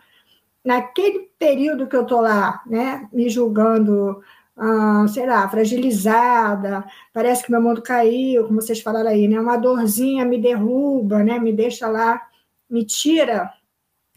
Naquele 0.62 1.30
período 1.38 1.86
que 1.86 1.96
eu 1.96 2.02
estou 2.02 2.20
lá, 2.20 2.62
né, 2.66 3.08
me 3.10 3.30
julgando, 3.30 4.22
ah, 4.54 5.06
sei 5.08 5.26
lá, 5.26 5.48
fragilizada, 5.48 6.84
parece 7.10 7.42
que 7.42 7.50
meu 7.50 7.62
mundo 7.62 7.80
caiu, 7.80 8.46
como 8.46 8.60
vocês 8.60 8.82
falaram 8.82 9.08
aí, 9.08 9.26
né? 9.26 9.40
Uma 9.40 9.56
dorzinha 9.56 10.26
me 10.26 10.38
derruba, 10.38 11.24
né? 11.24 11.38
Me 11.38 11.54
deixa 11.54 11.88
lá, 11.88 12.20
me 12.68 12.84
tira 12.84 13.50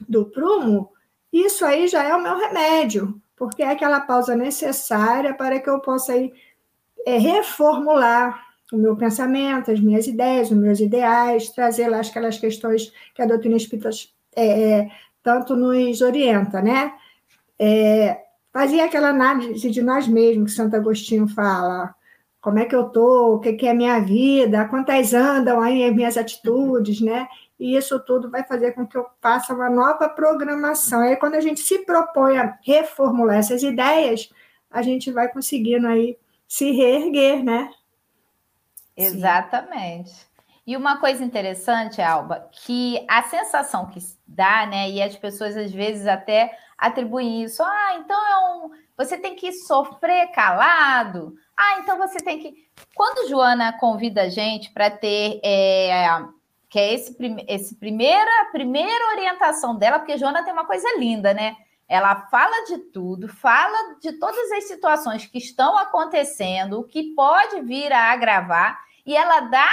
do 0.10 0.26
prumo. 0.26 0.92
Isso 1.32 1.66
aí 1.66 1.88
já 1.88 2.04
é 2.04 2.14
o 2.14 2.22
meu 2.22 2.38
remédio 2.38 3.22
porque 3.38 3.62
é 3.62 3.70
aquela 3.70 4.02
pausa 4.02 4.36
necessária 4.36 5.34
para 5.34 5.60
que 5.60 5.70
eu 5.70 5.80
possa 5.80 6.18
ir, 6.18 6.34
é, 7.06 7.18
reformular 7.18 8.46
o 8.74 8.78
meu 8.78 8.98
pensamento, 8.98 9.72
as 9.72 9.80
minhas 9.80 10.08
ideias, 10.08 10.52
os 10.52 10.58
meus 10.58 10.80
ideais, 10.80 11.50
trazer 11.52 11.88
lá 11.88 12.02
aquelas 12.02 12.38
questões 12.38 12.92
que 13.16 13.22
a 13.22 13.26
doutrina 13.26 13.56
espírita 13.56 13.90
é, 14.36 14.72
é, 14.72 14.92
tanto 15.24 15.56
nos 15.56 16.02
orienta, 16.02 16.62
né? 16.62 16.94
É, 17.58 18.24
fazer 18.52 18.82
aquela 18.82 19.10
análise 19.10 19.70
de 19.70 19.82
nós 19.82 20.08
mesmos, 20.08 20.52
que 20.52 20.58
Santo 20.58 20.76
Agostinho 20.76 21.28
fala, 21.28 21.96
como 22.42 22.60
é 22.60 22.66
que 22.66 22.76
eu 22.76 22.88
estou, 22.88 23.36
o 23.36 23.40
que, 23.40 23.54
que 23.54 23.68
é 23.68 23.72
a 23.72 23.76
minha 23.76 24.00
vida, 24.00 24.66
quantas 24.66 25.14
andam 25.14 25.62
aí 25.62 25.84
as 25.84 25.96
minhas 25.96 26.18
atitudes, 26.18 27.00
né? 27.02 27.28
E 27.60 27.76
isso 27.76 28.00
tudo 28.00 28.30
vai 28.30 28.44
fazer 28.44 28.74
com 28.74 28.86
que 28.86 28.98
eu 28.98 29.08
faça 29.22 29.54
uma 29.54 29.70
nova 29.70 30.08
programação. 30.08 31.02
Aí, 31.02 31.16
quando 31.16 31.36
a 31.36 31.40
gente 31.40 31.62
se 31.62 31.80
propõe 31.80 32.38
a 32.38 32.58
reformular 32.64 33.38
essas 33.38 33.64
ideias, 33.64 34.32
a 34.70 34.82
gente 34.82 35.12
vai 35.12 35.28
conseguindo 35.28 35.88
aí 35.88 36.18
se 36.48 36.72
reerguer, 36.72 37.44
né? 37.44 37.72
Exatamente. 38.96 40.10
Sim. 40.10 40.28
E 40.68 40.76
uma 40.76 40.98
coisa 40.98 41.24
interessante, 41.24 42.02
Alba, 42.02 42.50
que 42.52 43.06
a 43.08 43.24
sensação 43.24 43.86
que 43.86 44.00
dá, 44.28 44.66
né, 44.66 44.90
e 44.90 45.02
as 45.02 45.16
pessoas 45.16 45.56
às 45.56 45.72
vezes 45.72 46.06
até 46.06 46.58
atribuem 46.78 47.42
isso, 47.42 47.64
ah, 47.64 47.96
então 47.98 48.18
é 48.18 48.38
um, 48.52 48.72
você 48.98 49.18
tem 49.18 49.34
que 49.34 49.54
sofrer 49.54 50.30
calado, 50.32 51.34
ah, 51.56 51.80
então 51.80 51.98
você 51.98 52.18
tem 52.18 52.40
que. 52.40 52.68
Quando 52.94 53.30
Joana 53.30 53.78
convida 53.80 54.24
a 54.24 54.30
gente 54.30 54.70
para 54.72 54.92
ter 54.92 55.40
é, 55.42 56.10
que 56.78 56.82
é 56.82 56.94
esse, 56.94 57.18
esse 57.48 57.76
primeira, 57.76 58.30
primeira 58.52 59.10
orientação 59.16 59.76
dela, 59.76 59.98
porque 59.98 60.16
Joana 60.16 60.44
tem 60.44 60.54
uma 60.54 60.68
coisa 60.68 60.88
linda, 61.00 61.34
né? 61.34 61.56
Ela 61.88 62.28
fala 62.30 62.66
de 62.68 62.78
tudo, 62.92 63.28
fala 63.28 63.96
de 64.00 64.12
todas 64.20 64.52
as 64.52 64.66
situações 64.66 65.26
que 65.26 65.40
estão 65.40 65.76
acontecendo, 65.76 66.80
o 66.80 66.84
que 66.84 67.16
pode 67.16 67.62
vir 67.62 67.92
a 67.92 68.12
agravar, 68.12 68.80
e 69.04 69.18
ela 69.18 69.40
dá 69.40 69.68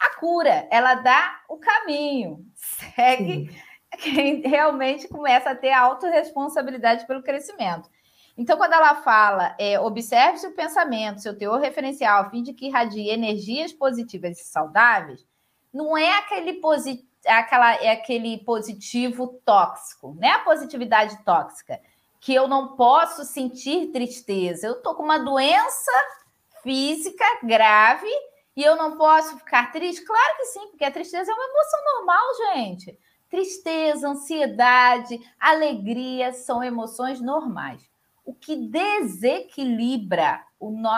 a 0.00 0.14
cura, 0.20 0.68
ela 0.70 0.94
dá 0.94 1.40
o 1.48 1.58
caminho, 1.58 2.46
segue 2.54 3.50
Sim. 3.50 3.58
quem 3.98 4.40
realmente 4.42 5.08
começa 5.08 5.50
a 5.50 5.56
ter 5.56 5.72
autorresponsabilidade 5.72 7.04
pelo 7.04 7.24
crescimento. 7.24 7.90
Então, 8.38 8.56
quando 8.56 8.74
ela 8.74 8.94
fala, 9.02 9.56
é, 9.58 9.80
observe 9.80 10.38
seu 10.38 10.52
pensamento, 10.52 11.20
seu 11.20 11.36
teor 11.36 11.58
referencial, 11.58 12.22
a 12.22 12.30
fim 12.30 12.44
de 12.44 12.52
que 12.52 12.66
irradie 12.66 13.10
energias 13.10 13.72
positivas 13.72 14.38
e 14.38 14.44
saudáveis, 14.44 15.26
não 15.74 15.98
é 15.98 16.18
aquele 16.18 16.54
positivo. 16.54 17.12
Aquela, 17.26 17.74
é 17.76 17.90
aquele 17.90 18.36
positivo 18.44 19.40
tóxico, 19.46 20.14
né? 20.20 20.28
A 20.28 20.40
positividade 20.40 21.24
tóxica, 21.24 21.80
que 22.20 22.34
eu 22.34 22.46
não 22.46 22.76
posso 22.76 23.24
sentir 23.24 23.92
tristeza. 23.92 24.66
Eu 24.66 24.82
tô 24.82 24.94
com 24.94 25.02
uma 25.02 25.18
doença 25.18 25.90
física 26.62 27.24
grave 27.42 28.10
e 28.54 28.62
eu 28.62 28.76
não 28.76 28.96
posso 28.96 29.38
ficar 29.38 29.72
triste? 29.72 30.04
Claro 30.04 30.36
que 30.36 30.44
sim, 30.44 30.68
porque 30.68 30.84
a 30.84 30.90
tristeza 30.90 31.32
é 31.32 31.34
uma 31.34 31.44
emoção 31.44 31.80
normal, 31.96 32.24
gente. 32.54 32.98
Tristeza, 33.30 34.08
ansiedade, 34.08 35.18
alegria 35.40 36.32
são 36.32 36.62
emoções 36.62 37.22
normais. 37.22 37.82
O 38.24 38.34
que 38.34 38.54
desequilibra 38.54 40.44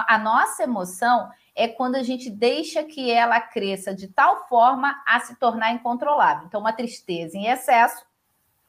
a 0.09 0.19
nossa 0.19 0.65
emoção 0.65 1.31
é 1.57 1.67
quando 1.67 1.95
a 1.95 2.03
gente 2.03 2.29
deixa 2.29 2.85
que 2.85 3.11
ela 3.11 3.41
cresça 3.41 3.95
de 3.95 4.09
tal 4.09 4.47
forma 4.47 4.95
a 5.07 5.19
se 5.21 5.35
tornar 5.37 5.73
incontrolável. 5.73 6.47
Então, 6.47 6.61
uma 6.61 6.73
tristeza 6.73 7.37
em 7.37 7.47
excesso 7.47 8.05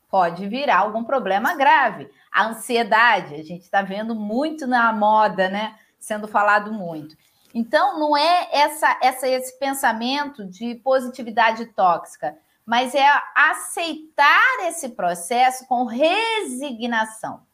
pode 0.10 0.48
virar 0.48 0.80
algum 0.80 1.04
problema 1.04 1.54
grave. 1.54 2.10
A 2.32 2.48
ansiedade, 2.48 3.36
a 3.36 3.44
gente 3.44 3.64
está 3.64 3.82
vendo 3.82 4.16
muito 4.16 4.66
na 4.66 4.94
moda, 4.94 5.50
né? 5.50 5.78
Sendo 6.00 6.30
falado 6.30 6.72
muito. 6.72 7.18
Então, 7.54 8.00
não 8.00 8.16
é 8.16 8.48
essa, 8.54 8.98
essa, 9.02 9.28
esse 9.28 9.60
pensamento 9.60 10.46
de 10.46 10.76
positividade 10.76 11.66
tóxica, 11.74 12.38
mas 12.66 12.96
é 12.96 13.06
aceitar 13.36 14.66
esse 14.68 14.90
processo 14.90 15.68
com 15.68 15.86
resignação. 15.86 17.47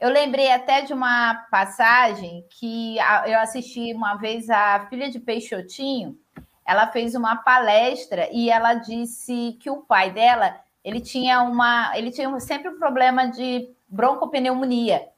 Eu 0.00 0.10
lembrei 0.10 0.52
até 0.52 0.82
de 0.82 0.92
uma 0.92 1.34
passagem 1.50 2.46
que 2.50 2.96
eu 3.26 3.38
assisti 3.40 3.92
uma 3.92 4.14
vez 4.14 4.48
a 4.48 4.86
filha 4.88 5.10
de 5.10 5.18
Peixotinho. 5.18 6.16
Ela 6.64 6.86
fez 6.86 7.14
uma 7.14 7.36
palestra 7.36 8.28
e 8.30 8.48
ela 8.48 8.74
disse 8.74 9.58
que 9.60 9.68
o 9.68 9.78
pai 9.78 10.10
dela 10.10 10.60
ele 10.84 11.00
tinha 11.00 11.42
uma, 11.42 11.96
ele 11.98 12.10
tinha 12.10 12.38
sempre 12.40 12.68
um 12.68 12.78
problema 12.78 13.26
de 13.26 13.68
broncopneumonia. 13.88 15.08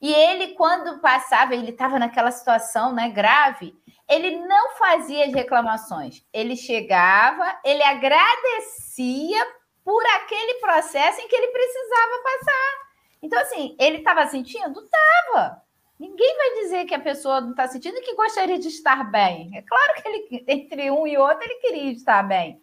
E 0.00 0.12
ele, 0.12 0.48
quando 0.54 1.00
passava, 1.00 1.54
ele 1.54 1.70
estava 1.70 1.98
naquela 1.98 2.30
situação 2.30 2.92
né, 2.92 3.08
grave, 3.08 3.74
ele 4.08 4.36
não 4.46 4.76
fazia 4.76 5.24
as 5.24 5.32
reclamações. 5.32 6.24
Ele 6.32 6.54
chegava, 6.56 7.58
ele 7.64 7.82
agradecia 7.82 9.46
por 9.84 10.04
aquele 10.16 10.54
processo 10.60 11.20
em 11.20 11.28
que 11.28 11.36
ele 11.36 11.48
precisava 11.48 12.22
passar. 12.22 12.85
Então, 13.22 13.40
assim, 13.40 13.76
ele 13.78 13.98
estava 13.98 14.26
sentindo? 14.26 14.80
Estava. 14.80 15.62
Ninguém 15.98 16.36
vai 16.36 16.62
dizer 16.62 16.84
que 16.84 16.94
a 16.94 17.00
pessoa 17.00 17.40
não 17.40 17.50
está 17.50 17.66
sentindo 17.66 17.96
e 17.96 18.02
que 18.02 18.14
gostaria 18.14 18.58
de 18.58 18.68
estar 18.68 19.10
bem. 19.10 19.50
É 19.54 19.62
claro 19.62 19.94
que 19.94 20.08
ele, 20.08 20.44
entre 20.46 20.90
um 20.90 21.06
e 21.06 21.16
outro, 21.16 21.42
ele 21.42 21.54
queria 21.60 21.92
estar 21.92 22.22
bem. 22.22 22.60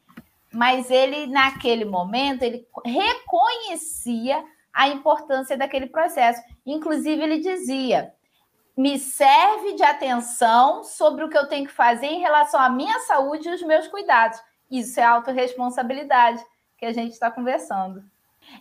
Mas 0.51 0.91
ele, 0.91 1.25
naquele 1.25 1.83
momento, 1.83 2.43
ele 2.43 2.67
reconhecia 2.86 4.43
a 4.72 4.88
importância 4.88 5.57
daquele 5.57 5.88
processo. 5.88 6.41
Inclusive, 6.63 7.24
ele 7.24 7.39
dizia: 7.39 8.13
me 8.77 9.00
serve 9.00 9.74
de 9.74 9.83
atenção 9.83 10.83
sobre 10.83 11.24
o 11.24 11.29
que 11.29 11.38
eu 11.38 11.48
tenho 11.48 11.65
que 11.65 11.74
fazer 11.74 12.05
em 12.05 12.19
relação 12.19 12.60
à 12.60 12.69
minha 12.69 13.00
saúde 13.01 13.50
e 13.50 13.53
os 13.53 13.63
meus 13.63 13.88
cuidados. 13.88 14.39
Isso 14.69 15.00
é 15.00 15.03
autorresponsabilidade 15.03 16.43
que 16.77 16.86
a 16.86 16.93
gente 16.93 17.13
está 17.13 17.31
conversando. 17.31 18.03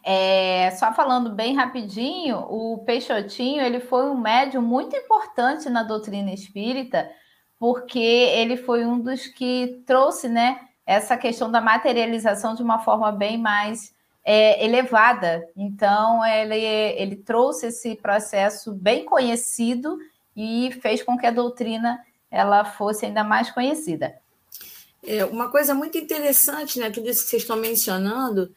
É, 0.05 0.71
só 0.73 0.93
falando 0.93 1.31
bem 1.31 1.55
rapidinho, 1.55 2.39
o 2.39 2.79
Peixotinho 2.85 3.62
ele 3.62 3.81
foi 3.81 4.05
um 4.11 4.19
médium 4.19 4.62
muito 4.62 4.97
importante 4.97 5.71
na 5.71 5.83
doutrina 5.83 6.33
espírita, 6.33 7.09
porque 7.59 7.99
ele 7.99 8.57
foi 8.57 8.85
um 8.85 8.99
dos 9.01 9.27
que 9.29 9.83
trouxe, 9.87 10.29
né, 10.29 10.61
essa 10.85 11.17
questão 11.17 11.51
da 11.51 11.61
materialização 11.61 12.55
de 12.55 12.62
uma 12.62 12.81
forma 12.81 13.12
bem 13.12 13.39
mais 13.39 13.95
é, 14.25 14.65
elevada. 14.65 15.49
Então, 15.57 16.25
ele, 16.25 16.57
ele 16.57 17.17
trouxe 17.17 17.67
esse 17.67 17.95
processo 17.97 18.73
bem 18.73 19.05
conhecido 19.05 19.97
e 20.37 20.73
fez 20.81 21.03
com 21.03 21.17
que 21.17 21.27
a 21.27 21.31
doutrina 21.31 22.01
ela 22.31 22.65
fosse 22.65 23.07
ainda 23.07 23.23
mais 23.23 23.51
conhecida. 23.51 24.15
É, 25.05 25.25
uma 25.25 25.51
coisa 25.51 25.75
muito 25.75 25.99
interessante, 25.99 26.79
né, 26.79 26.91
tudo 26.91 27.09
isso 27.09 27.25
que 27.25 27.31
vocês 27.31 27.43
estão 27.43 27.57
mencionando, 27.57 28.53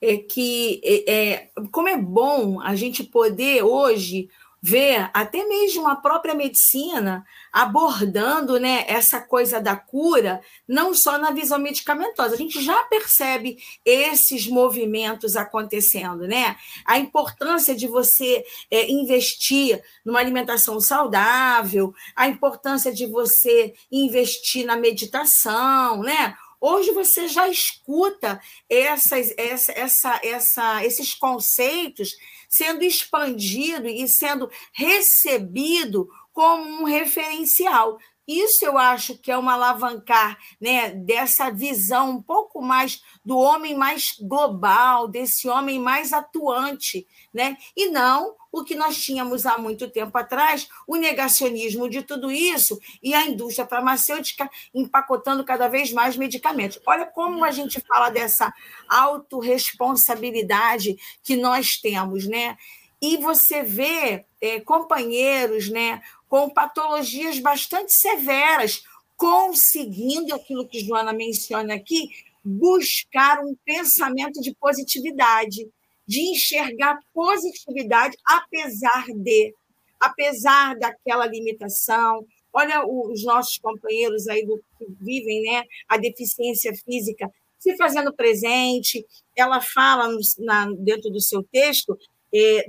é 0.00 0.16
que 0.16 0.80
é, 0.84 1.12
é 1.12 1.50
como 1.70 1.88
é 1.88 1.96
bom 1.96 2.60
a 2.60 2.74
gente 2.74 3.04
poder 3.04 3.62
hoje 3.62 4.28
ver 4.62 5.08
até 5.14 5.44
mesmo 5.46 5.88
a 5.88 5.96
própria 5.96 6.34
medicina 6.34 7.24
abordando 7.52 8.60
né, 8.60 8.84
essa 8.86 9.20
coisa 9.20 9.60
da 9.60 9.74
cura, 9.74 10.40
não 10.68 10.94
só 10.94 11.18
na 11.18 11.30
visão 11.30 11.58
medicamentosa. 11.58 12.34
A 12.34 12.38
gente 12.38 12.62
já 12.62 12.82
percebe 12.84 13.56
esses 13.84 14.46
movimentos 14.46 15.34
acontecendo, 15.34 16.28
né? 16.28 16.56
A 16.84 16.98
importância 16.98 17.74
de 17.74 17.86
você 17.86 18.44
é, 18.70 18.90
investir 18.90 19.82
numa 20.04 20.20
alimentação 20.20 20.78
saudável, 20.80 21.94
a 22.14 22.28
importância 22.28 22.92
de 22.92 23.06
você 23.06 23.74
investir 23.90 24.64
na 24.66 24.76
meditação, 24.76 26.02
né? 26.02 26.36
Hoje 26.60 26.92
você 26.92 27.26
já 27.26 27.48
escuta 27.48 28.40
essas, 28.68 29.32
essa, 29.36 29.72
essa, 29.72 30.20
essa, 30.22 30.84
esses 30.84 31.14
conceitos 31.14 32.10
sendo 32.48 32.84
expandido 32.84 33.88
e 33.88 34.06
sendo 34.06 34.50
recebido 34.72 36.08
como 36.32 36.82
um 36.82 36.84
referencial. 36.84 37.98
Isso 38.30 38.64
eu 38.64 38.78
acho 38.78 39.18
que 39.18 39.30
é 39.32 39.36
uma 39.36 39.54
alavancar 39.54 40.38
né, 40.60 40.90
dessa 40.90 41.50
visão 41.50 42.10
um 42.10 42.22
pouco 42.22 42.62
mais 42.62 43.02
do 43.24 43.36
homem 43.36 43.74
mais 43.74 44.14
global, 44.20 45.08
desse 45.08 45.48
homem 45.48 45.80
mais 45.80 46.12
atuante, 46.12 47.08
né? 47.34 47.56
e 47.76 47.90
não 47.90 48.36
o 48.52 48.62
que 48.62 48.76
nós 48.76 49.02
tínhamos 49.02 49.46
há 49.46 49.58
muito 49.58 49.90
tempo 49.90 50.16
atrás, 50.16 50.68
o 50.86 50.94
negacionismo 50.94 51.90
de 51.90 52.02
tudo 52.02 52.30
isso 52.30 52.78
e 53.02 53.14
a 53.14 53.26
indústria 53.26 53.66
farmacêutica 53.66 54.48
empacotando 54.72 55.42
cada 55.44 55.66
vez 55.66 55.92
mais 55.92 56.16
medicamentos. 56.16 56.80
Olha 56.86 57.06
como 57.06 57.44
a 57.44 57.50
gente 57.50 57.80
fala 57.80 58.10
dessa 58.10 58.54
autorresponsabilidade 58.88 60.96
que 61.24 61.34
nós 61.34 61.80
temos, 61.80 62.28
né? 62.28 62.56
E 63.02 63.16
você 63.16 63.62
vê 63.62 64.26
é, 64.40 64.60
companheiros, 64.60 65.70
né, 65.70 66.02
com 66.30 66.48
patologias 66.48 67.40
bastante 67.40 67.92
severas, 67.92 68.84
conseguindo 69.16 70.32
aquilo 70.32 70.66
que 70.66 70.78
Joana 70.78 71.12
menciona 71.12 71.74
aqui, 71.74 72.08
buscar 72.42 73.40
um 73.40 73.54
pensamento 73.64 74.40
de 74.40 74.54
positividade 74.54 75.68
de 76.06 76.20
enxergar 76.30 76.98
positividade 77.12 78.16
apesar 78.24 79.06
de, 79.14 79.54
apesar 79.98 80.76
daquela 80.78 81.26
limitação. 81.26 82.24
Olha 82.52 82.84
os 82.86 83.24
nossos 83.24 83.58
companheiros 83.58 84.26
aí 84.28 84.46
do, 84.46 84.56
que 84.78 84.86
vivem 85.00 85.42
né, 85.42 85.64
a 85.88 85.96
deficiência 85.96 86.72
física 86.74 87.30
se 87.58 87.76
fazendo 87.76 88.12
presente. 88.12 89.04
Ela 89.36 89.60
fala 89.60 90.08
na, 90.38 90.70
dentro 90.78 91.10
do 91.10 91.20
seu 91.20 91.42
texto 91.42 91.98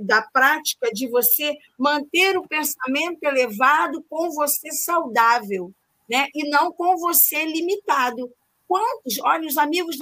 da 0.00 0.22
prática 0.22 0.90
de 0.92 1.08
você 1.08 1.56
manter 1.78 2.36
o 2.36 2.46
pensamento 2.46 3.22
elevado 3.22 4.04
com 4.08 4.30
você 4.30 4.72
saudável, 4.72 5.72
né? 6.08 6.26
e 6.34 6.48
não 6.48 6.72
com 6.72 6.96
você 6.96 7.44
limitado. 7.44 8.30
Quantos, 8.66 9.18
olha, 9.22 9.46
os 9.46 9.56
amigos, 9.56 9.96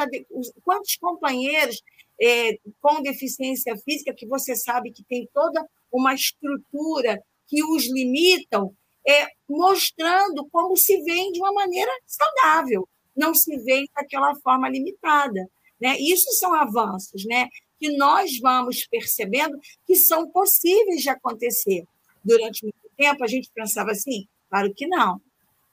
quantos 0.64 0.96
companheiros 0.96 1.82
é, 2.20 2.58
com 2.80 3.02
deficiência 3.02 3.76
física, 3.78 4.14
que 4.14 4.26
você 4.26 4.54
sabe 4.54 4.92
que 4.92 5.02
tem 5.04 5.28
toda 5.32 5.66
uma 5.92 6.14
estrutura 6.14 7.22
que 7.48 7.64
os 7.64 7.90
limitam, 7.90 8.72
é, 9.06 9.26
mostrando 9.48 10.46
como 10.52 10.76
se 10.76 11.02
vê 11.02 11.32
de 11.32 11.40
uma 11.40 11.52
maneira 11.52 11.90
saudável, 12.06 12.88
não 13.16 13.34
se 13.34 13.56
vê 13.58 13.84
daquela 13.94 14.34
forma 14.36 14.68
limitada. 14.68 15.48
Né? 15.80 15.96
Isso 15.98 16.30
são 16.32 16.52
avanços 16.54 17.24
né? 17.24 17.48
Que 17.80 17.96
nós 17.96 18.38
vamos 18.38 18.86
percebendo 18.86 19.58
que 19.86 19.96
são 19.96 20.28
possíveis 20.30 21.00
de 21.00 21.08
acontecer. 21.08 21.84
Durante 22.22 22.62
muito 22.62 22.76
tempo, 22.96 23.24
a 23.24 23.26
gente 23.26 23.50
pensava 23.54 23.92
assim? 23.92 24.28
Claro 24.50 24.72
que 24.74 24.86
não. 24.86 25.20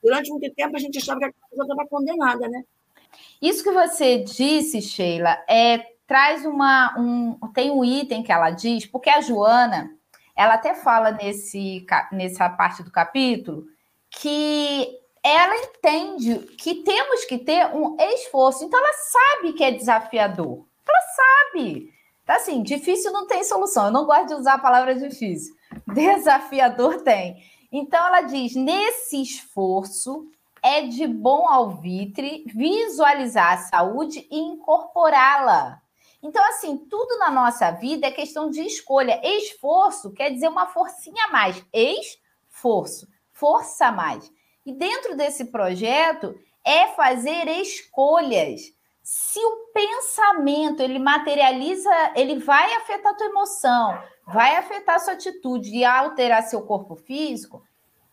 Durante 0.01 0.29
muito 0.29 0.49
tempo, 0.55 0.77
a 0.77 0.79
gente 0.79 0.97
achava 0.97 1.19
que 1.19 1.25
a 1.25 1.33
pessoa 1.49 1.65
estava 1.65 1.87
condenada, 1.87 2.47
né? 2.47 2.63
Isso 3.41 3.63
que 3.63 3.71
você 3.71 4.19
disse, 4.19 4.81
Sheila, 4.81 5.37
é 5.49 5.85
traz 6.07 6.45
uma. 6.45 6.97
Um, 6.97 7.37
tem 7.53 7.69
um 7.69 7.83
item 7.83 8.23
que 8.23 8.31
ela 8.31 8.49
diz, 8.49 8.85
porque 8.85 9.09
a 9.09 9.19
Joana, 9.19 9.91
ela 10.35 10.53
até 10.53 10.73
fala 10.73 11.11
nesse, 11.11 11.85
nessa 12.11 12.49
parte 12.49 12.81
do 12.81 12.91
capítulo 12.91 13.65
que 14.09 14.87
ela 15.21 15.55
entende 15.57 16.39
que 16.57 16.75
temos 16.75 17.25
que 17.25 17.37
ter 17.37 17.65
um 17.75 17.97
esforço. 17.99 18.63
Então, 18.63 18.79
ela 18.79 18.93
sabe 18.93 19.53
que 19.53 19.63
é 19.63 19.71
desafiador. 19.71 20.65
Ela 20.87 21.01
sabe. 21.51 21.93
Então, 22.27 22.35
assim, 22.35 22.61
difícil 22.61 23.13
não 23.13 23.25
tem 23.25 23.41
solução. 23.41 23.85
Eu 23.85 23.91
não 23.91 24.05
gosto 24.05 24.27
de 24.27 24.33
usar 24.33 24.55
a 24.55 24.59
palavra 24.59 24.93
difícil. 24.93 25.55
Desafiador 25.87 27.01
tem. 27.01 27.41
Então, 27.71 28.05
ela 28.05 28.19
diz: 28.19 28.53
nesse 28.53 29.21
esforço, 29.21 30.27
é 30.61 30.81
de 30.81 31.07
bom 31.07 31.47
alvitre 31.47 32.43
visualizar 32.53 33.53
a 33.53 33.57
saúde 33.57 34.27
e 34.29 34.37
incorporá-la. 34.39 35.81
Então, 36.21 36.43
assim, 36.49 36.75
tudo 36.75 37.17
na 37.17 37.31
nossa 37.31 37.71
vida 37.71 38.07
é 38.07 38.11
questão 38.11 38.49
de 38.49 38.59
escolha. 38.59 39.21
Esforço 39.23 40.11
quer 40.11 40.29
dizer 40.29 40.49
uma 40.49 40.67
forcinha 40.67 41.27
a 41.29 41.31
mais. 41.31 41.65
Esforço, 41.71 43.07
força 43.31 43.85
a 43.85 43.91
mais. 43.93 44.29
E 44.65 44.73
dentro 44.73 45.15
desse 45.15 45.45
projeto 45.45 46.35
é 46.65 46.87
fazer 46.87 47.47
escolhas. 47.47 48.76
Se 49.09 49.39
o 49.39 49.71
pensamento 49.73 50.81
ele 50.81 50.99
materializa, 50.99 51.89
ele 52.13 52.39
vai 52.39 52.73
afetar 52.73 53.13
a 53.13 53.15
tua 53.15 53.27
emoção, 53.27 53.97
vai 54.25 54.57
afetar 54.57 54.95
a 54.95 54.99
sua 54.99 55.13
atitude 55.13 55.73
e 55.73 55.85
alterar 55.85 56.43
seu 56.43 56.63
corpo 56.63 56.93
físico, 56.93 57.63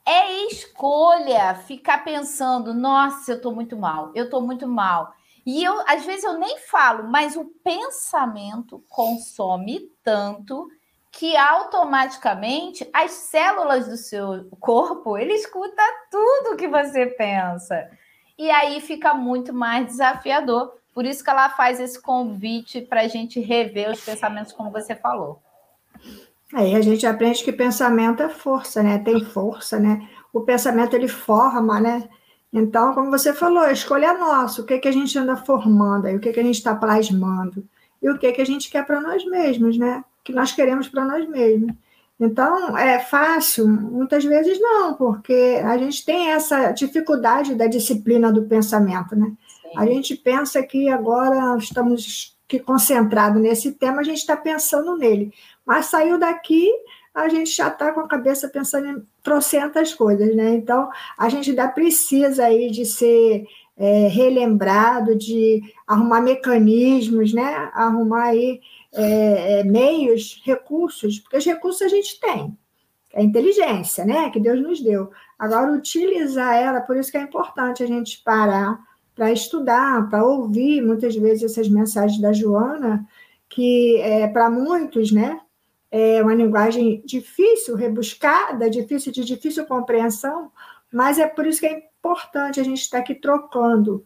é 0.07 0.46
escolha 0.46 1.57
ficar 1.57 2.04
pensando, 2.04 2.72
nossa, 2.72 3.33
eu 3.33 3.38
estou 3.38 3.52
muito 3.52 3.76
mal, 3.76 4.12
eu 4.14 4.26
estou 4.26 4.40
muito 4.40 4.68
mal. 4.68 5.12
E 5.44 5.64
eu, 5.64 5.80
às 5.88 6.04
vezes, 6.04 6.22
eu 6.22 6.38
nem 6.38 6.61
falo, 6.61 7.11
mas 7.11 7.35
o 7.35 7.46
pensamento 7.64 8.80
consome 8.88 9.90
tanto 10.04 10.68
que 11.11 11.37
automaticamente 11.37 12.88
as 12.92 13.11
células 13.11 13.88
do 13.88 13.96
seu 13.96 14.48
corpo 14.61 15.18
ele 15.18 15.33
escuta 15.33 15.83
tudo 16.09 16.57
que 16.57 16.68
você 16.68 17.07
pensa. 17.07 17.90
E 18.38 18.48
aí 18.48 18.80
fica 18.80 19.12
muito 19.12 19.52
mais 19.52 19.87
desafiador. 19.87 20.83
Por 20.94 21.04
isso 21.04 21.24
que 21.24 21.30
ela 21.30 21.50
faz 21.50 21.80
esse 21.80 22.00
convite 22.00 22.80
para 22.80 23.00
a 23.00 23.09
gente 23.09 23.40
rever 23.40 23.90
os 23.90 24.00
pensamentos, 24.00 24.52
como 24.52 24.70
você 24.70 24.94
falou. 24.94 25.42
Aí 26.52 26.74
a 26.76 26.80
gente 26.80 27.04
aprende 27.04 27.42
que 27.42 27.52
pensamento 27.52 28.22
é 28.22 28.28
força, 28.28 28.80
né? 28.80 28.98
Tem 28.98 29.24
força, 29.24 29.80
né? 29.80 30.09
O 30.33 30.42
pensamento 30.42 30.94
ele 30.94 31.09
forma, 31.09 31.80
né? 31.80 32.09
Então, 32.52 32.94
como 32.94 33.11
você 33.11 33.33
falou, 33.33 33.64
a 33.64 33.72
escolha 33.72 34.07
é 34.07 34.16
nossa. 34.16 34.62
O 34.62 34.64
que, 34.64 34.78
que 34.78 34.87
a 34.87 34.92
gente 34.92 35.18
anda 35.18 35.37
formando 35.37 36.07
aí? 36.07 36.16
O 36.16 36.20
que, 36.20 36.33
que 36.33 36.38
a 36.38 36.44
gente 36.44 36.54
está 36.54 36.72
plasmando? 36.72 37.66
E 38.00 38.09
o 38.09 38.16
que, 38.16 38.30
que 38.30 38.40
a 38.40 38.46
gente 38.46 38.70
quer 38.70 38.87
para 38.87 39.00
nós 39.00 39.24
mesmos, 39.24 39.76
né? 39.76 40.04
O 40.20 40.24
que 40.24 40.33
nós 40.33 40.52
queremos 40.52 40.87
para 40.87 41.04
nós 41.04 41.28
mesmos. 41.28 41.74
Então, 42.20 42.78
é 42.78 43.00
fácil? 43.00 43.66
Muitas 43.66 44.24
vezes 44.24 44.61
não, 44.61 44.94
porque 44.94 45.61
a 45.64 45.76
gente 45.76 46.04
tem 46.04 46.30
essa 46.30 46.70
dificuldade 46.70 47.57
da 47.57 47.66
disciplina 47.66 48.30
do 48.30 48.44
pensamento, 48.44 49.16
né? 49.16 49.33
A 49.76 49.87
gente 49.87 50.14
pensa 50.14 50.62
que 50.62 50.88
agora 50.88 51.56
estamos 51.58 52.34
que 52.46 52.58
concentrado 52.58 53.38
nesse 53.38 53.72
tema, 53.72 54.00
a 54.00 54.04
gente 54.04 54.18
está 54.18 54.37
pensando 54.37 54.96
nele. 54.96 55.32
Mas 55.64 55.87
saiu 55.87 56.18
daqui, 56.18 56.70
a 57.14 57.28
gente 57.28 57.50
já 57.50 57.68
está 57.68 57.92
com 57.92 58.00
a 58.00 58.08
cabeça 58.08 58.48
pensando 58.48 58.87
em 58.87 59.06
trocentas 59.22 59.94
coisas, 59.94 60.34
né? 60.37 60.54
Então, 60.54 60.90
a 61.16 61.28
gente 61.28 61.50
ainda 61.50 61.68
precisa 61.68 62.44
aí 62.44 62.70
de 62.70 62.84
ser 62.84 63.46
é, 63.76 64.08
relembrado, 64.08 65.16
de 65.16 65.62
arrumar 65.87 66.20
mecanismos, 66.20 67.32
né? 67.32 67.70
Arrumar 67.72 68.24
aí 68.24 68.60
é, 68.92 69.60
é, 69.60 69.64
meios, 69.64 70.40
recursos, 70.44 71.18
porque 71.18 71.38
os 71.38 71.44
recursos 71.44 71.82
a 71.82 71.88
gente 71.88 72.20
tem, 72.20 72.56
é 73.12 73.20
a 73.20 73.24
inteligência, 73.24 74.04
né? 74.04 74.30
Que 74.30 74.40
Deus 74.40 74.60
nos 74.60 74.80
deu. 74.80 75.10
Agora, 75.38 75.72
utilizar 75.72 76.54
ela, 76.56 76.80
por 76.80 76.96
isso 76.96 77.10
que 77.10 77.16
é 77.16 77.22
importante 77.22 77.82
a 77.82 77.87
gente 77.87 78.22
parar 78.22 78.78
para 79.14 79.33
estudar, 79.33 80.09
para 80.11 80.24
ouvir 80.24 80.83
muitas 80.83 81.14
vezes 81.14 81.50
essas 81.53 81.68
mensagens 81.68 82.20
da 82.20 82.33
Joana, 82.33 83.07
que 83.48 83.98
é, 84.00 84.27
para 84.27 84.50
muitos, 84.50 85.12
né? 85.12 85.40
é 85.96 86.20
uma 86.20 86.35
linguagem 86.35 87.00
difícil, 87.07 87.77
rebuscada, 87.77 88.68
difícil 88.68 89.12
de 89.12 89.24
difícil 89.24 89.64
compreensão, 89.64 90.50
mas 90.92 91.20
é 91.20 91.27
por 91.29 91.46
isso 91.46 91.61
que 91.61 91.66
é 91.66 91.85
importante 92.00 92.59
a 92.59 92.64
gente 92.64 92.81
estar 92.81 92.98
aqui 92.98 93.14
trocando 93.14 94.05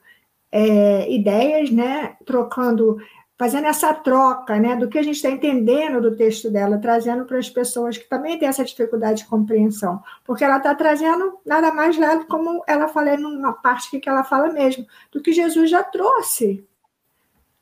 é, 0.52 1.10
ideias, 1.10 1.70
né? 1.70 2.14
Trocando, 2.26 2.98
fazendo 3.38 3.66
essa 3.68 3.94
troca, 3.94 4.58
né? 4.58 4.74
Do 4.74 4.88
que 4.88 4.98
a 4.98 5.02
gente 5.02 5.14
está 5.14 5.30
entendendo 5.30 6.02
do 6.02 6.16
texto 6.16 6.50
dela, 6.50 6.76
trazendo 6.76 7.24
para 7.24 7.38
as 7.38 7.48
pessoas 7.48 7.96
que 7.96 8.08
também 8.08 8.36
têm 8.36 8.48
essa 8.48 8.64
dificuldade 8.64 9.22
de 9.22 9.28
compreensão, 9.28 10.02
porque 10.24 10.42
ela 10.42 10.56
está 10.56 10.74
trazendo 10.74 11.38
nada 11.46 11.72
mais 11.72 11.96
nada, 11.96 12.24
como 12.24 12.64
ela 12.66 12.88
falou 12.88 13.16
numa 13.16 13.52
parte 13.52 14.00
que 14.00 14.08
ela 14.08 14.24
fala 14.24 14.52
mesmo, 14.52 14.84
do 15.12 15.22
que 15.22 15.32
Jesus 15.32 15.70
já 15.70 15.84
trouxe, 15.84 16.66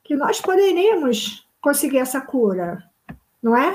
que 0.03 0.17
nós 0.17 0.41
poderíamos 0.41 1.47
conseguir 1.61 1.99
essa 1.99 2.23
cura, 2.23 2.83
não 3.43 3.55
é? 3.55 3.75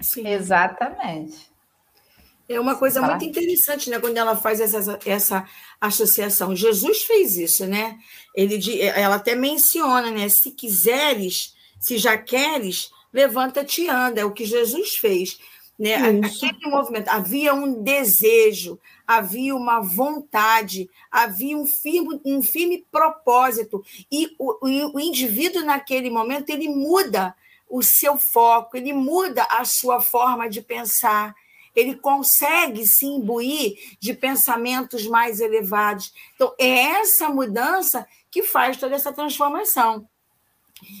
Sim. 0.00 0.28
Exatamente. 0.28 1.50
É 2.48 2.58
uma 2.58 2.76
coisa 2.76 3.02
muito 3.02 3.24
interessante, 3.24 3.90
né? 3.90 3.98
Quando 4.00 4.16
ela 4.16 4.34
faz 4.34 4.58
essa, 4.58 4.98
essa 5.04 5.46
associação. 5.78 6.56
Jesus 6.56 7.02
fez 7.02 7.36
isso, 7.36 7.66
né? 7.66 7.98
Ele, 8.34 8.80
ela 8.80 9.16
até 9.16 9.34
menciona, 9.34 10.10
né? 10.10 10.30
Se 10.30 10.50
quiseres, 10.52 11.54
se 11.78 11.98
já 11.98 12.16
queres, 12.16 12.90
levanta-te 13.12 13.82
e 13.82 13.88
anda. 13.88 14.22
É 14.22 14.24
o 14.24 14.32
que 14.32 14.46
Jesus 14.46 14.96
fez. 14.96 15.38
Né? 15.78 15.94
Aquele 15.94 16.70
movimento. 16.70 17.08
Havia 17.08 17.52
um 17.52 17.82
desejo, 17.82 18.80
havia 19.06 19.54
uma 19.54 19.80
vontade, 19.80 20.88
havia 21.10 21.56
um 21.56 21.66
firme, 21.66 22.18
um 22.24 22.42
firme 22.42 22.86
propósito. 22.90 23.84
E 24.10 24.34
o, 24.38 24.66
o, 24.66 24.96
o 24.96 25.00
indivíduo, 25.00 25.64
naquele 25.66 26.08
momento, 26.08 26.48
ele 26.48 26.68
muda 26.68 27.34
o 27.68 27.82
seu 27.82 28.16
foco, 28.16 28.74
ele 28.74 28.94
muda 28.94 29.42
a 29.50 29.66
sua 29.66 30.00
forma 30.00 30.48
de 30.48 30.62
pensar 30.62 31.34
ele 31.78 31.96
consegue 31.96 32.84
se 32.84 33.06
imbuir 33.06 33.78
de 34.00 34.12
pensamentos 34.12 35.06
mais 35.06 35.40
elevados. 35.40 36.12
Então, 36.34 36.52
é 36.58 36.68
essa 36.68 37.28
mudança 37.28 38.06
que 38.30 38.42
faz 38.42 38.76
toda 38.76 38.94
essa 38.94 39.12
transformação. 39.12 40.08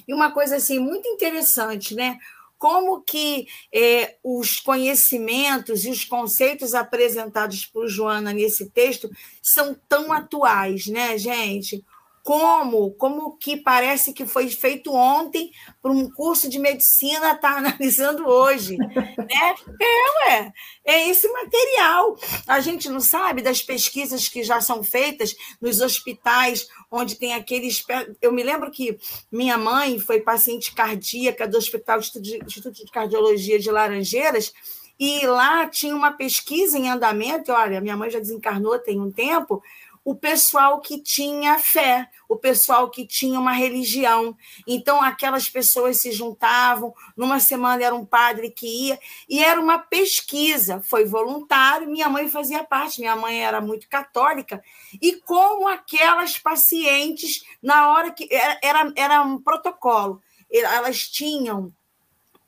E 0.06 0.14
uma 0.14 0.30
coisa 0.30 0.56
assim 0.56 0.78
muito 0.78 1.08
interessante, 1.08 1.94
né? 1.94 2.18
Como 2.58 3.02
que 3.02 3.46
é, 3.72 4.16
os 4.22 4.58
conhecimentos 4.58 5.84
e 5.84 5.90
os 5.90 6.04
conceitos 6.04 6.74
apresentados 6.74 7.64
por 7.64 7.88
Joana 7.88 8.32
nesse 8.32 8.70
texto 8.70 9.08
são 9.42 9.76
tão 9.88 10.12
atuais, 10.12 10.86
né, 10.86 11.16
gente? 11.18 11.84
Como, 12.28 12.90
como 12.90 13.38
que 13.38 13.56
parece 13.56 14.12
que 14.12 14.26
foi 14.26 14.50
feito 14.50 14.92
ontem 14.92 15.50
para 15.80 15.90
um 15.90 16.10
curso 16.10 16.46
de 16.46 16.58
medicina 16.58 17.32
estar 17.32 17.38
tá 17.38 17.56
analisando 17.56 18.26
hoje, 18.26 18.76
né? 18.76 19.54
É, 19.80 20.28
ué, 20.28 20.52
é 20.84 21.08
esse 21.08 21.26
material. 21.26 22.14
A 22.46 22.60
gente 22.60 22.90
não 22.90 23.00
sabe 23.00 23.40
das 23.40 23.62
pesquisas 23.62 24.28
que 24.28 24.42
já 24.42 24.60
são 24.60 24.82
feitas 24.84 25.34
nos 25.58 25.80
hospitais, 25.80 26.68
onde 26.90 27.14
tem 27.14 27.32
aqueles. 27.32 27.82
Eu 28.20 28.30
me 28.30 28.42
lembro 28.42 28.70
que 28.70 28.98
minha 29.32 29.56
mãe 29.56 29.98
foi 29.98 30.20
paciente 30.20 30.74
cardíaca 30.74 31.48
do 31.48 31.56
Hospital 31.56 31.98
Instituto 31.98 32.84
de 32.84 32.92
Cardiologia 32.92 33.58
de 33.58 33.70
Laranjeiras, 33.70 34.52
e 35.00 35.24
lá 35.26 35.66
tinha 35.68 35.94
uma 35.94 36.12
pesquisa 36.12 36.76
em 36.76 36.90
andamento. 36.90 37.52
Olha, 37.52 37.80
minha 37.80 37.96
mãe 37.96 38.10
já 38.10 38.18
desencarnou 38.18 38.78
tem 38.80 39.00
um 39.00 39.12
tempo 39.12 39.62
o 40.04 40.14
pessoal 40.14 40.80
que 40.80 41.02
tinha 41.02 41.58
fé, 41.58 42.08
o 42.28 42.36
pessoal 42.36 42.90
que 42.90 43.06
tinha 43.06 43.38
uma 43.38 43.52
religião. 43.52 44.36
Então, 44.66 45.02
aquelas 45.02 45.48
pessoas 45.48 46.00
se 46.00 46.12
juntavam, 46.12 46.94
numa 47.16 47.40
semana 47.40 47.82
era 47.82 47.94
um 47.94 48.04
padre 48.04 48.50
que 48.50 48.88
ia, 48.88 48.98
e 49.28 49.42
era 49.42 49.60
uma 49.60 49.78
pesquisa, 49.78 50.80
foi 50.82 51.04
voluntário, 51.04 51.88
minha 51.88 52.08
mãe 52.08 52.28
fazia 52.28 52.64
parte, 52.64 53.00
minha 53.00 53.16
mãe 53.16 53.44
era 53.44 53.60
muito 53.60 53.88
católica, 53.88 54.62
e 55.00 55.14
como 55.14 55.68
aquelas 55.68 56.38
pacientes, 56.38 57.42
na 57.62 57.90
hora 57.90 58.10
que. 58.10 58.28
Era, 58.62 58.92
era, 58.96 59.22
um 59.22 59.40
protocolo, 59.40 60.20
elas 60.50 61.08
tinham 61.08 61.72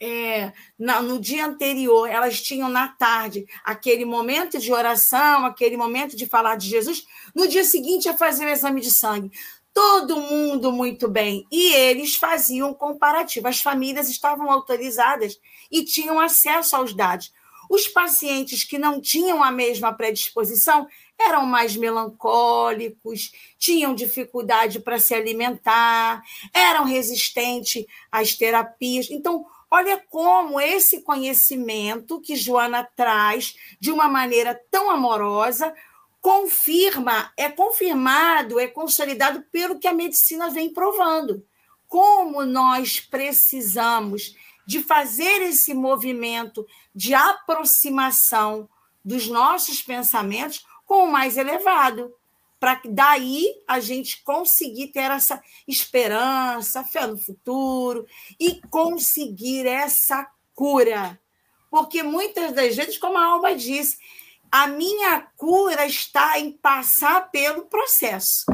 é, 0.01 0.53
no 0.79 1.21
dia 1.21 1.45
anterior, 1.45 2.09
elas 2.09 2.41
tinham 2.41 2.71
na 2.71 2.89
tarde 2.89 3.45
aquele 3.63 4.07
momento 4.07 4.59
de 4.59 4.73
oração, 4.73 5.45
aquele 5.45 5.77
momento 5.77 6.17
de 6.17 6.27
falar 6.27 6.57
de 6.57 6.69
Jesus, 6.69 7.05
no 7.35 7.47
dia 7.47 7.65
seguinte 7.65 8.07
ia 8.07 8.17
fazer 8.17 8.47
o 8.47 8.49
exame 8.49 8.81
de 8.81 8.91
sangue. 8.91 9.31
Todo 9.75 10.21
mundo 10.21 10.73
muito 10.73 11.07
bem. 11.07 11.47
E 11.53 11.73
eles 11.75 12.17
faziam 12.17 12.73
comparativo. 12.75 13.47
As 13.47 13.61
famílias 13.61 14.09
estavam 14.09 14.51
autorizadas 14.51 15.39
e 15.71 15.85
tinham 15.85 16.19
acesso 16.19 16.75
aos 16.75 16.95
dados. 16.95 17.33
Os 17.69 17.87
pacientes 17.87 18.65
que 18.65 18.79
não 18.79 19.01
tinham 19.01 19.45
a 19.45 19.53
mesma 19.53 19.93
predisposição 19.93 20.89
eram 21.17 21.45
mais 21.45 21.77
melancólicos, 21.77 23.31
tinham 23.59 23.95
dificuldade 23.95 24.81
para 24.81 24.99
se 24.99 25.15
alimentar, 25.15 26.23
eram 26.53 26.85
resistentes 26.85 27.85
às 28.11 28.35
terapias. 28.35 29.09
Então, 29.11 29.47
Olha 29.71 30.03
como 30.09 30.61
esse 30.61 31.03
conhecimento 31.03 32.21
que 32.21 32.35
Joana 32.35 32.83
traz 32.97 33.55
de 33.79 33.93
uma 33.93 34.09
maneira 34.09 34.61
tão 34.71 34.91
amorosa 34.91 35.73
confirma, 36.21 37.33
é 37.37 37.49
confirmado, 37.49 38.59
é 38.59 38.67
consolidado 38.67 39.43
pelo 39.51 39.79
que 39.79 39.89
a 39.89 39.93
medicina 39.93 40.51
vem 40.51 40.73
provando. 40.73 41.47
Como 41.87 42.45
nós 42.45 43.01
precisamos 43.01 44.35
de 44.67 44.83
fazer 44.83 45.43
esse 45.43 45.73
movimento 45.73 46.67
de 46.95 47.15
aproximação 47.15 48.69
dos 49.05 49.29
nossos 49.29 49.83
pensamentos 49.83 50.65
com 50.85 51.05
o 51.05 51.13
mais 51.13 51.37
elevado 51.37 52.13
para 52.61 52.79
daí 52.85 53.47
a 53.67 53.81
gente 53.81 54.23
conseguir 54.23 54.89
ter 54.89 55.11
essa 55.11 55.43
esperança, 55.67 56.85
fé 56.85 57.07
no 57.07 57.17
futuro 57.17 58.07
e 58.39 58.61
conseguir 58.69 59.67
essa 59.67 60.31
cura. 60.55 61.19
Porque 61.71 62.03
muitas 62.03 62.53
das 62.53 62.77
vezes, 62.77 62.99
como 62.99 63.17
a 63.17 63.25
Alba 63.25 63.57
disse, 63.57 63.97
a 64.53 64.67
minha 64.67 65.27
cura 65.37 65.87
está 65.87 66.39
em 66.39 66.53
passar 66.53 67.31
pelo 67.31 67.63
processo. 67.63 68.45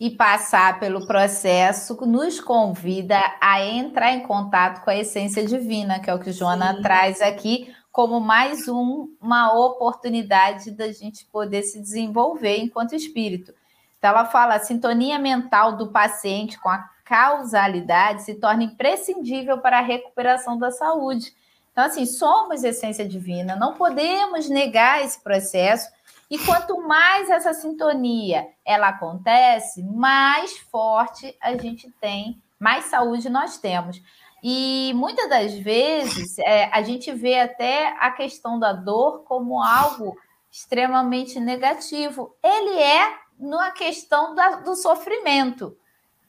E 0.00 0.10
passar 0.10 0.80
pelo 0.80 1.06
processo 1.06 1.94
nos 2.04 2.40
convida 2.40 3.20
a 3.40 3.62
entrar 3.64 4.10
em 4.12 4.26
contato 4.26 4.82
com 4.82 4.90
a 4.90 4.96
essência 4.96 5.46
divina, 5.46 6.00
que 6.00 6.10
é 6.10 6.14
o 6.14 6.18
que 6.18 6.32
Joana 6.32 6.74
Sim. 6.74 6.82
traz 6.82 7.22
aqui, 7.22 7.72
como 7.92 8.18
mais 8.18 8.66
um, 8.66 9.14
uma 9.20 9.52
oportunidade 9.52 10.70
da 10.70 10.90
gente 10.90 11.26
poder 11.26 11.62
se 11.62 11.78
desenvolver 11.78 12.56
enquanto 12.56 12.94
espírito. 12.94 13.54
Então, 13.98 14.10
ela 14.10 14.24
fala: 14.24 14.54
a 14.54 14.60
sintonia 14.60 15.18
mental 15.18 15.76
do 15.76 15.88
paciente 15.88 16.58
com 16.58 16.70
a 16.70 16.90
causalidade 17.04 18.22
se 18.22 18.36
torna 18.36 18.64
imprescindível 18.64 19.58
para 19.58 19.78
a 19.78 19.82
recuperação 19.82 20.58
da 20.58 20.70
saúde. 20.70 21.34
Então, 21.70 21.84
assim, 21.84 22.06
somos 22.06 22.64
essência 22.64 23.06
divina, 23.06 23.54
não 23.54 23.74
podemos 23.74 24.48
negar 24.48 25.04
esse 25.04 25.20
processo. 25.20 25.90
E 26.30 26.38
quanto 26.38 26.80
mais 26.80 27.28
essa 27.28 27.52
sintonia 27.52 28.48
ela 28.64 28.88
acontece, 28.88 29.82
mais 29.82 30.56
forte 30.56 31.36
a 31.40 31.54
gente 31.58 31.90
tem, 32.00 32.40
mais 32.58 32.86
saúde 32.86 33.28
nós 33.28 33.58
temos. 33.58 34.00
E 34.42 34.92
muitas 34.94 35.28
das 35.28 35.54
vezes 35.54 36.38
é, 36.38 36.64
a 36.72 36.82
gente 36.82 37.12
vê 37.12 37.38
até 37.38 37.94
a 38.00 38.10
questão 38.10 38.58
da 38.58 38.72
dor 38.72 39.22
como 39.22 39.62
algo 39.62 40.16
extremamente 40.50 41.38
negativo. 41.38 42.34
Ele 42.42 42.78
é 42.78 43.14
na 43.38 43.70
questão 43.70 44.34
da, 44.34 44.56
do 44.56 44.74
sofrimento, 44.74 45.76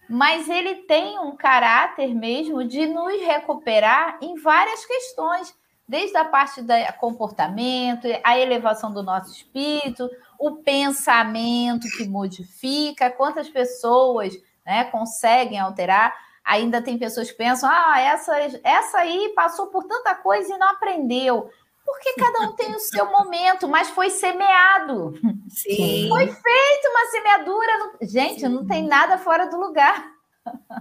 mas 0.08 0.48
ele 0.48 0.76
tem 0.84 1.18
um 1.20 1.36
caráter 1.36 2.14
mesmo 2.14 2.64
de 2.64 2.86
nos 2.86 3.20
recuperar 3.22 4.20
em 4.22 4.36
várias 4.36 4.86
questões, 4.86 5.56
desde 5.88 6.16
a 6.16 6.26
parte 6.26 6.62
do 6.62 6.74
comportamento, 7.00 8.08
a 8.24 8.38
elevação 8.38 8.94
do 8.94 9.02
nosso 9.02 9.32
espírito, 9.32 10.10
o 10.40 10.58
pensamento 10.58 11.88
que 11.98 12.08
modifica, 12.08 13.10
quantas 13.10 13.50
pessoas 13.50 14.34
né, 14.66 14.86
conseguem 14.86 15.60
alterar 15.60 16.16
ainda 16.44 16.82
tem 16.82 16.98
pessoas 16.98 17.32
que 17.32 17.38
pensam: 17.38 17.70
ah, 17.70 18.00
essa, 18.00 18.34
essa 18.64 18.98
aí 19.00 19.32
passou 19.36 19.68
por 19.68 19.84
tanta 19.86 20.16
coisa 20.16 20.54
e 20.54 20.58
não 20.58 20.70
aprendeu. 20.70 21.50
Porque 21.86 22.14
cada 22.14 22.48
um 22.48 22.56
tem 22.56 22.74
o 22.74 22.80
seu 22.80 23.06
momento, 23.12 23.68
mas 23.68 23.90
foi 23.90 24.10
semeado. 24.10 25.14
Sim. 25.50 26.08
Foi 26.10 26.28
feita 26.28 26.90
uma 26.90 27.06
semeadura. 27.12 27.78
No... 27.78 28.08
Gente, 28.08 28.42
Sim. 28.42 28.50
não 28.50 28.66
tem 28.66 28.88
nada 28.88 29.18
fora 29.18 29.48
do 29.48 29.58
lugar. 29.58 30.12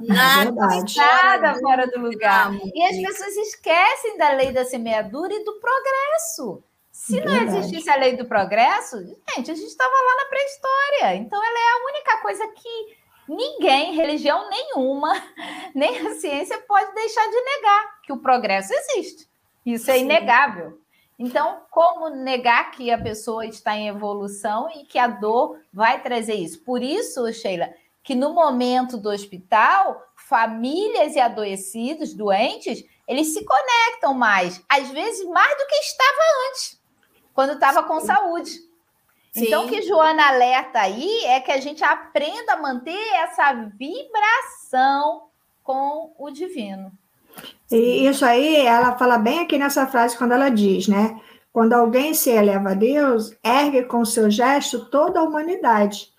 Nada, 0.00 0.50
nada 0.96 1.54
fora 1.60 1.86
do 1.86 2.00
lugar. 2.00 2.52
E 2.74 2.82
as 2.84 2.96
pessoas 2.96 3.36
esquecem 3.36 4.16
da 4.16 4.32
lei 4.32 4.52
da 4.52 4.64
semeadura 4.64 5.32
e 5.32 5.44
do 5.44 5.60
progresso. 5.60 6.64
Se 6.90 7.20
não 7.20 7.34
existisse 7.34 7.88
a 7.88 7.96
lei 7.96 8.16
do 8.16 8.26
progresso, 8.26 8.98
gente, 9.02 9.50
a 9.50 9.54
gente 9.54 9.66
estava 9.66 9.90
lá 9.90 10.22
na 10.22 10.28
pré-história. 10.28 11.16
Então, 11.16 11.42
ela 11.42 11.58
é 11.58 11.72
a 11.72 11.84
única 11.90 12.22
coisa 12.22 12.46
que 12.48 12.96
ninguém, 13.34 13.94
religião 13.94 14.48
nenhuma, 14.48 15.12
nem 15.74 16.06
a 16.06 16.14
ciência 16.14 16.58
pode 16.66 16.94
deixar 16.94 17.26
de 17.28 17.40
negar 17.40 18.00
que 18.02 18.12
o 18.12 18.18
progresso 18.18 18.72
existe. 18.72 19.28
Isso 19.64 19.90
é 19.90 19.94
Sim. 19.94 20.04
inegável. 20.04 20.80
Então, 21.18 21.62
como 21.70 22.08
negar 22.08 22.72
que 22.72 22.90
a 22.90 22.98
pessoa 22.98 23.46
está 23.46 23.76
em 23.76 23.88
evolução 23.88 24.68
e 24.70 24.84
que 24.84 24.98
a 24.98 25.06
dor 25.06 25.60
vai 25.72 26.02
trazer 26.02 26.34
isso? 26.34 26.60
Por 26.64 26.82
isso, 26.82 27.32
Sheila, 27.32 27.72
que 28.02 28.14
no 28.14 28.32
momento 28.34 28.96
do 28.96 29.08
hospital, 29.08 30.02
famílias 30.16 31.14
e 31.14 31.20
adoecidos, 31.20 32.14
doentes, 32.14 32.84
eles 33.06 33.32
se 33.32 33.44
conectam 33.44 34.14
mais, 34.14 34.60
às 34.68 34.88
vezes 34.90 35.24
mais 35.28 35.56
do 35.56 35.66
que 35.66 35.74
estava 35.76 36.18
antes, 36.48 36.82
quando 37.32 37.52
estava 37.52 37.82
com 37.84 38.00
saúde. 38.00 38.71
Sim. 39.32 39.46
Então, 39.46 39.64
o 39.64 39.68
que 39.68 39.80
Joana 39.80 40.28
alerta 40.28 40.80
aí 40.80 41.24
é 41.24 41.40
que 41.40 41.50
a 41.50 41.58
gente 41.58 41.82
aprenda 41.82 42.52
a 42.52 42.60
manter 42.60 43.14
essa 43.14 43.52
vibração 43.78 45.22
com 45.62 46.12
o 46.18 46.30
divino. 46.30 46.92
E 47.70 48.06
isso 48.06 48.24
aí, 48.26 48.56
ela 48.56 48.96
fala 48.98 49.16
bem 49.16 49.40
aqui 49.40 49.56
nessa 49.56 49.86
frase 49.86 50.18
quando 50.18 50.32
ela 50.32 50.50
diz, 50.50 50.86
né? 50.86 51.18
Quando 51.50 51.72
alguém 51.72 52.12
se 52.12 52.28
eleva 52.28 52.70
a 52.70 52.74
Deus, 52.74 53.34
ergue 53.42 53.84
com 53.84 54.04
seu 54.04 54.30
gesto 54.30 54.90
toda 54.90 55.20
a 55.20 55.22
humanidade. 55.22 56.12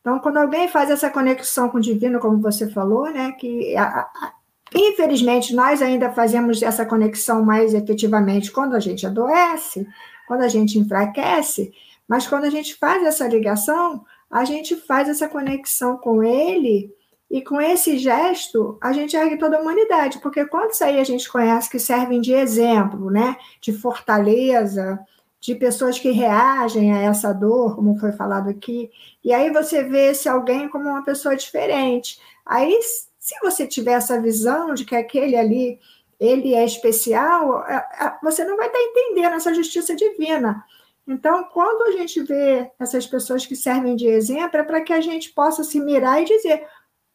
Então, 0.00 0.18
quando 0.18 0.36
alguém 0.36 0.68
faz 0.68 0.90
essa 0.90 1.08
conexão 1.08 1.70
com 1.70 1.78
o 1.78 1.82
divino, 1.82 2.20
como 2.20 2.40
você 2.40 2.68
falou, 2.70 3.10
né? 3.10 3.32
Que 3.32 3.74
a, 3.74 4.00
a, 4.00 4.32
infelizmente 4.74 5.54
nós 5.54 5.80
ainda 5.80 6.12
fazemos 6.12 6.62
essa 6.62 6.84
conexão 6.84 7.42
mais 7.42 7.72
efetivamente 7.72 8.52
quando 8.52 8.74
a 8.74 8.80
gente 8.80 9.06
adoece, 9.06 9.86
quando 10.26 10.42
a 10.42 10.48
gente 10.48 10.78
enfraquece, 10.78 11.72
mas 12.10 12.26
quando 12.26 12.44
a 12.44 12.50
gente 12.50 12.74
faz 12.74 13.04
essa 13.04 13.28
ligação, 13.28 14.04
a 14.28 14.44
gente 14.44 14.74
faz 14.74 15.08
essa 15.08 15.28
conexão 15.28 15.96
com 15.96 16.24
ele 16.24 16.92
e 17.30 17.40
com 17.40 17.60
esse 17.60 17.98
gesto, 17.98 18.76
a 18.82 18.92
gente 18.92 19.16
ergue 19.16 19.38
toda 19.38 19.56
a 19.56 19.60
humanidade, 19.60 20.18
porque 20.18 20.44
quantos 20.44 20.82
aí 20.82 20.98
a 20.98 21.04
gente 21.04 21.30
conhece 21.30 21.70
que 21.70 21.78
servem 21.78 22.20
de 22.20 22.32
exemplo, 22.32 23.12
né? 23.12 23.36
De 23.60 23.72
fortaleza, 23.72 24.98
de 25.40 25.54
pessoas 25.54 26.00
que 26.00 26.10
reagem 26.10 26.92
a 26.92 26.98
essa 27.02 27.32
dor, 27.32 27.76
como 27.76 27.96
foi 27.96 28.10
falado 28.10 28.50
aqui. 28.50 28.90
E 29.22 29.32
aí 29.32 29.48
você 29.52 29.84
vê 29.84 30.10
esse 30.10 30.28
alguém 30.28 30.68
como 30.68 30.88
uma 30.88 31.04
pessoa 31.04 31.36
diferente. 31.36 32.18
Aí, 32.44 32.76
se 33.20 33.36
você 33.40 33.68
tiver 33.68 33.92
essa 33.92 34.20
visão 34.20 34.74
de 34.74 34.84
que 34.84 34.96
aquele 34.96 35.36
ali 35.36 35.78
ele 36.18 36.54
é 36.54 36.64
especial, 36.64 37.64
é, 37.68 37.76
é, 37.76 38.14
você 38.20 38.44
não 38.44 38.56
vai 38.56 38.66
estar 38.66 38.80
entendendo 38.80 39.34
essa 39.34 39.54
justiça 39.54 39.94
divina. 39.94 40.64
Então, 41.10 41.42
quando 41.52 41.88
a 41.88 41.90
gente 41.90 42.22
vê 42.22 42.70
essas 42.78 43.04
pessoas 43.04 43.44
que 43.44 43.56
servem 43.56 43.96
de 43.96 44.06
exemplo, 44.06 44.58
é 44.58 44.62
para 44.62 44.80
que 44.80 44.92
a 44.92 45.00
gente 45.00 45.30
possa 45.32 45.64
se 45.64 45.80
mirar 45.80 46.22
e 46.22 46.24
dizer: 46.24 46.64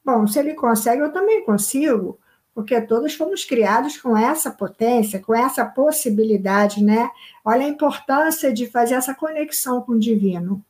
Bom, 0.03 0.27
se 0.27 0.37
ele 0.37 0.53
consegue, 0.53 1.01
eu 1.01 1.13
também 1.13 1.45
consigo, 1.45 2.19
porque 2.53 2.81
todos 2.81 3.13
fomos 3.13 3.45
criados 3.45 3.97
com 3.97 4.17
essa 4.17 4.51
potência, 4.51 5.21
com 5.21 5.33
essa 5.33 5.63
possibilidade, 5.63 6.83
né? 6.83 7.09
Olha 7.45 7.65
a 7.65 7.69
importância 7.69 8.51
de 8.51 8.67
fazer 8.67 8.95
essa 8.95 9.15
conexão 9.15 9.81
com 9.81 9.93
o 9.93 9.99
divino. 9.99 10.61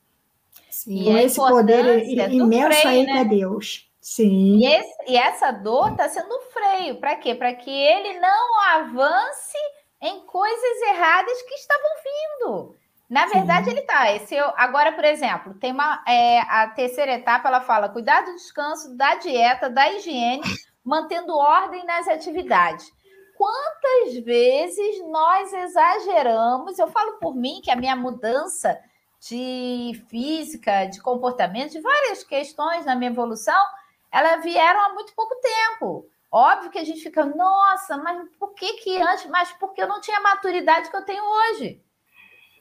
Sim, 0.69 1.05
com 1.05 1.17
esse 1.17 1.37
poder 1.37 2.07
imenso 2.07 2.79
freio, 2.79 2.87
aí 2.89 3.05
né? 3.07 3.11
que 3.11 3.17
é 3.17 3.25
Deus. 3.25 3.89
Sim. 3.99 4.57
E, 4.57 4.67
esse, 4.67 4.95
e 5.07 5.17
essa 5.17 5.51
dor 5.51 5.93
está 5.93 6.07
sendo 6.07 6.31
um 6.31 6.41
freio. 6.51 6.97
Para 6.97 7.15
quê? 7.15 7.33
Para 7.33 7.55
que 7.55 7.71
ele 7.71 8.19
não 8.19 8.61
avance 8.75 9.57
em 9.99 10.19
coisas 10.27 10.81
erradas 10.89 11.41
que 11.41 11.55
estavam 11.55 11.89
vindo. 12.03 12.84
Na 13.09 13.27
verdade, 13.27 13.65
Sim. 13.65 13.71
ele 13.71 13.81
está. 13.81 14.11
Esse, 14.11 14.37
agora, 14.55 14.91
por 14.91 15.03
exemplo, 15.03 15.53
tem 15.55 15.71
uma 15.71 16.03
é, 16.07 16.39
a 16.41 16.67
terceira 16.69 17.13
etapa, 17.13 17.47
ela 17.47 17.61
fala: 17.61 17.89
cuidar 17.89 18.21
do 18.21 18.33
descanso, 18.33 18.95
da 18.97 19.15
dieta, 19.15 19.69
da 19.69 19.91
higiene, 19.91 20.41
mantendo 20.83 21.35
ordem 21.35 21.85
nas 21.85 22.07
atividades. 22.07 22.91
Quantas 23.37 24.17
vezes 24.23 25.01
nós 25.07 25.53
exageramos? 25.53 26.79
Eu 26.79 26.87
falo 26.87 27.19
por 27.19 27.35
mim 27.35 27.59
que 27.61 27.69
a 27.69 27.75
minha 27.75 27.95
mudança 27.95 28.79
de 29.19 30.03
física, 30.07 30.85
de 30.85 31.01
comportamento, 31.01 31.71
de 31.71 31.81
várias 31.81 32.23
questões 32.23 32.85
na 32.85 32.95
minha 32.95 33.11
evolução, 33.11 33.61
elas 34.11 34.43
vieram 34.43 34.79
há 34.81 34.93
muito 34.93 35.13
pouco 35.13 35.35
tempo. 35.41 36.07
Óbvio 36.31 36.69
que 36.69 36.77
a 36.77 36.83
gente 36.83 37.01
fica, 37.01 37.25
nossa, 37.25 37.97
mas 37.97 38.29
por 38.39 38.53
que 38.53 38.73
que 38.73 39.01
antes? 39.01 39.25
Mas 39.27 39.51
porque 39.53 39.81
eu 39.81 39.87
não 39.87 40.01
tinha 40.01 40.17
a 40.17 40.21
maturidade 40.21 40.89
que 40.89 40.95
eu 40.95 41.05
tenho 41.05 41.23
hoje. 41.23 41.81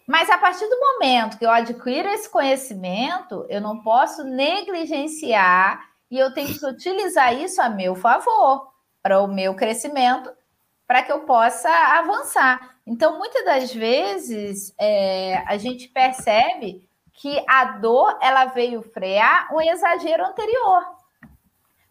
Mas 0.06 0.28
a 0.28 0.36
partir 0.36 0.68
do 0.68 0.78
momento 0.78 1.38
que 1.38 1.46
eu 1.46 1.50
adquiro 1.50 2.08
esse 2.08 2.28
conhecimento, 2.28 3.46
eu 3.48 3.60
não 3.60 3.80
posso 3.82 4.22
negligenciar 4.22 5.88
e 6.10 6.18
eu 6.18 6.32
tenho 6.32 6.58
que 6.58 6.66
utilizar 6.66 7.34
isso 7.34 7.60
a 7.62 7.70
meu 7.70 7.94
favor, 7.94 8.70
para 9.02 9.20
o 9.20 9.26
meu 9.26 9.54
crescimento, 9.54 10.30
para 10.86 11.02
que 11.02 11.10
eu 11.10 11.20
possa 11.20 11.70
avançar. 11.98 12.76
Então, 12.86 13.18
muitas 13.18 13.44
das 13.44 13.72
vezes, 13.72 14.74
é, 14.78 15.42
a 15.46 15.56
gente 15.56 15.88
percebe 15.88 16.86
que 17.14 17.42
a 17.48 17.64
dor 17.64 18.18
ela 18.20 18.46
veio 18.46 18.82
frear 18.82 19.48
um 19.54 19.60
exagero 19.60 20.24
anterior, 20.24 20.84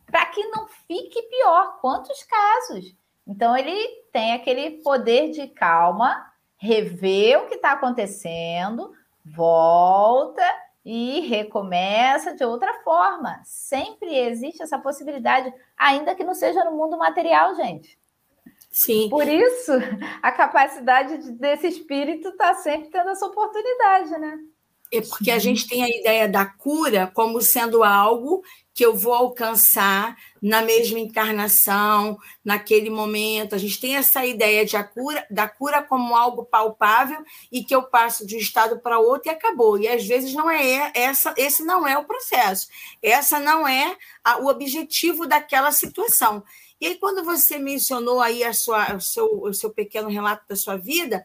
para 0.06 0.26
que 0.28 0.46
não 0.48 0.68
fique 0.88 1.22
pior. 1.24 1.80
Quantos 1.82 2.24
casos? 2.24 2.96
Então, 3.26 3.58
ele 3.58 3.88
tem 4.12 4.34
aquele 4.34 4.82
poder 4.84 5.32
de 5.32 5.48
calma 5.48 6.32
revê 6.64 7.36
o 7.36 7.48
que 7.48 7.56
está 7.56 7.74
acontecendo, 7.74 8.94
volta 9.26 10.42
e 10.86 11.20
recomeça 11.20 12.34
de 12.34 12.46
outra 12.46 12.74
forma. 12.86 13.42
Sempre 13.44 14.18
existe 14.18 14.64
essa 14.64 14.80
possibilidade, 14.80 15.54
ainda 15.78 16.16
que 16.16 16.24
não 16.24 16.34
seja 16.34 16.64
no 16.64 16.72
mundo 16.72 16.98
material, 16.98 17.54
gente. 17.56 18.00
Sim. 18.72 19.10
Por 19.10 19.28
isso, 19.28 19.74
a 20.22 20.32
capacidade 20.32 21.34
desse 21.34 21.68
espírito 21.68 22.30
está 22.30 22.54
sempre 22.56 22.90
tendo 22.90 23.10
essa 23.10 23.26
oportunidade, 23.26 24.12
né? 24.12 24.40
É 24.92 25.02
porque 25.02 25.32
a 25.32 25.40
gente 25.40 25.68
tem 25.68 25.84
a 25.84 25.90
ideia 25.90 26.30
da 26.30 26.46
cura 26.46 27.12
como 27.14 27.42
sendo 27.42 27.84
algo 27.84 28.42
que 28.74 28.84
eu 28.84 28.96
vou 28.96 29.14
alcançar 29.14 30.18
na 30.42 30.62
mesma 30.62 31.00
encarnação, 31.00 32.18
naquele 32.44 32.90
momento. 32.90 33.54
A 33.54 33.58
gente 33.58 33.80
tem 33.80 33.96
essa 33.96 34.26
ideia 34.26 34.66
de 34.66 34.76
a 34.76 34.84
cura, 34.84 35.26
da 35.30 35.48
cura 35.48 35.84
como 35.84 36.16
algo 36.16 36.44
palpável 36.44 37.24
e 37.52 37.64
que 37.64 37.76
eu 37.76 37.84
passo 37.84 38.26
de 38.26 38.36
um 38.36 38.40
estado 38.40 38.80
para 38.80 39.00
outro 39.00 39.30
e 39.30 39.34
acabou. 39.34 39.78
E 39.78 39.88
às 39.88 40.06
vezes 40.06 40.34
não 40.34 40.50
é 40.50 40.92
essa, 40.96 41.34
esse 41.38 41.64
não 41.64 41.88
é 41.88 41.98
o 41.98 42.06
processo. 42.06 42.68
Essa 43.02 43.40
não 43.40 43.68
é 43.68 43.96
a, 44.24 44.40
o 44.40 44.48
objetivo 44.48 45.28
daquela 45.28 45.72
situação. 45.72 46.44
E 46.82 46.88
aí 46.88 46.96
quando 46.96 47.24
você 47.24 47.60
mencionou 47.60 48.20
aí 48.20 48.44
a 48.44 48.54
sua, 48.54 48.96
o, 48.96 49.00
seu, 49.00 49.26
o 49.44 49.54
seu 49.54 49.70
pequeno 49.70 50.10
relato 50.10 50.46
da 50.50 50.56
sua 50.56 50.78
vida, 50.78 51.24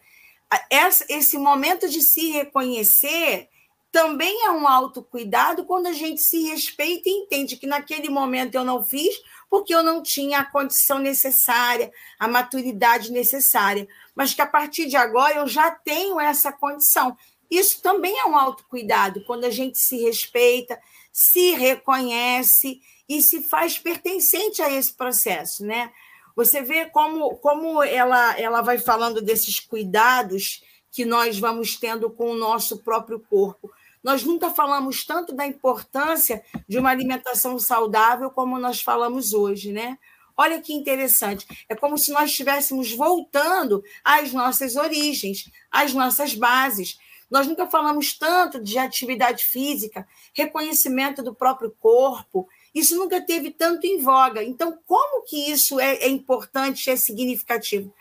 essa, 0.70 1.04
esse 1.08 1.38
momento 1.38 1.88
de 1.88 2.02
se 2.02 2.30
reconhecer 2.30 3.48
também 3.90 4.44
é 4.44 4.50
um 4.50 4.68
autocuidado 4.68 5.64
quando 5.64 5.86
a 5.86 5.92
gente 5.92 6.20
se 6.20 6.42
respeita 6.48 7.08
e 7.08 7.12
entende 7.12 7.56
que 7.56 7.66
naquele 7.66 8.08
momento 8.08 8.54
eu 8.54 8.64
não 8.64 8.84
fiz 8.84 9.20
porque 9.48 9.74
eu 9.74 9.82
não 9.82 10.02
tinha 10.02 10.40
a 10.40 10.44
condição 10.44 10.98
necessária, 10.98 11.90
a 12.18 12.28
maturidade 12.28 13.10
necessária, 13.10 13.88
mas 14.14 14.34
que 14.34 14.42
a 14.42 14.46
partir 14.46 14.86
de 14.86 14.96
agora 14.96 15.36
eu 15.36 15.46
já 15.46 15.70
tenho 15.70 16.20
essa 16.20 16.52
condição. 16.52 17.16
Isso 17.50 17.80
também 17.80 18.18
é 18.18 18.26
um 18.26 18.36
autocuidado, 18.36 19.24
quando 19.24 19.44
a 19.44 19.50
gente 19.50 19.78
se 19.78 19.96
respeita, 20.02 20.78
se 21.10 21.52
reconhece 21.52 22.80
e 23.08 23.22
se 23.22 23.42
faz 23.42 23.78
pertencente 23.78 24.60
a 24.60 24.70
esse 24.70 24.92
processo, 24.92 25.64
né? 25.64 25.90
Você 26.36 26.62
vê 26.62 26.84
como, 26.86 27.36
como 27.36 27.82
ela, 27.82 28.38
ela 28.38 28.60
vai 28.60 28.78
falando 28.78 29.22
desses 29.22 29.58
cuidados 29.58 30.62
que 30.92 31.04
nós 31.04 31.38
vamos 31.38 31.76
tendo 31.76 32.10
com 32.10 32.30
o 32.30 32.36
nosso 32.36 32.78
próprio 32.78 33.18
corpo. 33.18 33.70
Nós 34.08 34.24
nunca 34.24 34.48
falamos 34.50 35.04
tanto 35.04 35.34
da 35.34 35.46
importância 35.46 36.42
de 36.66 36.78
uma 36.78 36.88
alimentação 36.88 37.58
saudável 37.58 38.30
como 38.30 38.58
nós 38.58 38.80
falamos 38.80 39.34
hoje, 39.34 39.70
né? 39.70 39.98
Olha 40.34 40.62
que 40.62 40.72
interessante. 40.72 41.46
É 41.68 41.74
como 41.74 41.98
se 41.98 42.10
nós 42.10 42.30
estivéssemos 42.30 42.90
voltando 42.90 43.84
às 44.02 44.32
nossas 44.32 44.76
origens, 44.76 45.50
às 45.70 45.92
nossas 45.92 46.32
bases. 46.32 46.98
Nós 47.30 47.46
nunca 47.46 47.66
falamos 47.66 48.16
tanto 48.16 48.58
de 48.58 48.78
atividade 48.78 49.44
física, 49.44 50.08
reconhecimento 50.32 51.22
do 51.22 51.34
próprio 51.34 51.70
corpo. 51.78 52.48
Isso 52.74 52.96
nunca 52.96 53.20
teve 53.20 53.50
tanto 53.50 53.86
em 53.86 54.00
voga. 54.00 54.42
Então, 54.42 54.78
como 54.86 55.22
que 55.26 55.50
isso 55.50 55.78
é, 55.78 55.96
é 55.96 56.08
importante, 56.08 56.88
é 56.88 56.96
significativo? 56.96 57.92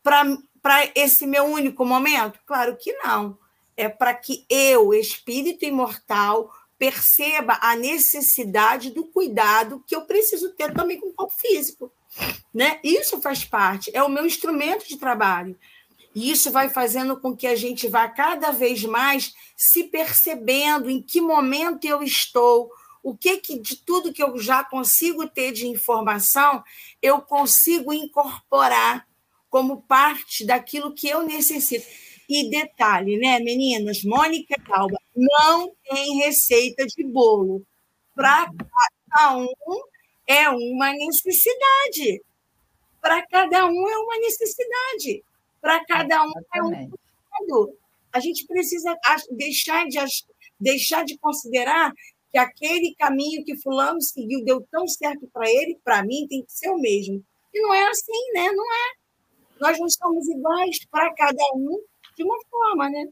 Para 0.00 0.92
esse 0.94 1.26
meu 1.26 1.42
único 1.42 1.84
momento? 1.84 2.38
Claro 2.46 2.76
que 2.76 2.92
não 2.92 3.36
é 3.76 3.88
para 3.88 4.14
que 4.14 4.44
eu, 4.48 4.94
espírito 4.94 5.64
imortal, 5.64 6.50
perceba 6.78 7.58
a 7.60 7.74
necessidade 7.74 8.90
do 8.90 9.04
cuidado 9.04 9.82
que 9.86 9.94
eu 9.94 10.02
preciso 10.02 10.52
ter 10.52 10.72
também 10.74 11.00
com 11.00 11.08
o 11.08 11.12
corpo 11.12 11.34
físico. 11.36 11.92
Né? 12.52 12.80
Isso 12.82 13.20
faz 13.20 13.44
parte, 13.44 13.90
é 13.94 14.02
o 14.02 14.08
meu 14.08 14.26
instrumento 14.26 14.86
de 14.88 14.96
trabalho. 14.96 15.58
E 16.14 16.30
isso 16.30 16.50
vai 16.50 16.70
fazendo 16.70 17.20
com 17.20 17.36
que 17.36 17.46
a 17.46 17.54
gente 17.54 17.88
vá 17.88 18.08
cada 18.08 18.50
vez 18.50 18.82
mais 18.84 19.34
se 19.54 19.84
percebendo 19.84 20.88
em 20.88 21.02
que 21.02 21.20
momento 21.20 21.84
eu 21.84 22.02
estou, 22.02 22.70
o 23.02 23.14
que, 23.14 23.36
que 23.36 23.58
de 23.58 23.76
tudo 23.76 24.12
que 24.12 24.22
eu 24.22 24.38
já 24.38 24.64
consigo 24.64 25.28
ter 25.28 25.52
de 25.52 25.66
informação, 25.66 26.64
eu 27.02 27.20
consigo 27.20 27.92
incorporar 27.92 29.06
como 29.50 29.82
parte 29.82 30.44
daquilo 30.44 30.94
que 30.94 31.06
eu 31.06 31.22
necessito. 31.22 31.86
E 32.28 32.50
detalhe, 32.50 33.18
né, 33.18 33.38
meninas? 33.38 34.02
Mônica 34.02 34.54
e 34.58 34.72
Alba, 34.72 34.98
não 35.14 35.72
tem 35.88 36.16
receita 36.16 36.84
de 36.86 37.04
bolo. 37.04 37.62
Para 38.14 38.50
cada 39.10 39.36
um 39.36 39.46
é 40.26 40.48
uma 40.48 40.92
necessidade. 40.92 42.22
Para 43.00 43.24
cada 43.26 43.66
um 43.66 43.88
é 43.88 43.98
uma 43.98 44.18
necessidade. 44.18 45.22
Para 45.60 45.84
cada 45.84 46.24
um 46.24 46.32
é 46.54 46.62
um 46.62 47.72
A 48.12 48.18
gente 48.18 48.46
precisa 48.46 48.96
deixar 49.30 49.86
de, 49.86 49.98
deixar 50.58 51.04
de 51.04 51.16
considerar 51.18 51.92
que 52.32 52.38
aquele 52.38 52.94
caminho 52.96 53.44
que 53.44 53.56
fulano 53.56 54.00
seguiu 54.02 54.44
deu 54.44 54.66
tão 54.70 54.88
certo 54.88 55.28
para 55.32 55.48
ele, 55.48 55.78
para 55.84 56.02
mim 56.02 56.26
tem 56.28 56.42
que 56.42 56.52
ser 56.52 56.70
o 56.70 56.78
mesmo. 56.78 57.24
E 57.54 57.60
não 57.60 57.72
é 57.72 57.88
assim, 57.88 58.32
né? 58.34 58.50
Não 58.52 58.72
é. 58.72 59.06
Nós 59.60 59.78
não 59.78 59.88
somos 59.88 60.28
iguais 60.28 60.84
para 60.90 61.14
cada 61.14 61.42
um 61.54 61.80
de 62.16 62.24
uma 62.24 62.36
forma, 62.50 62.88
né? 62.88 63.04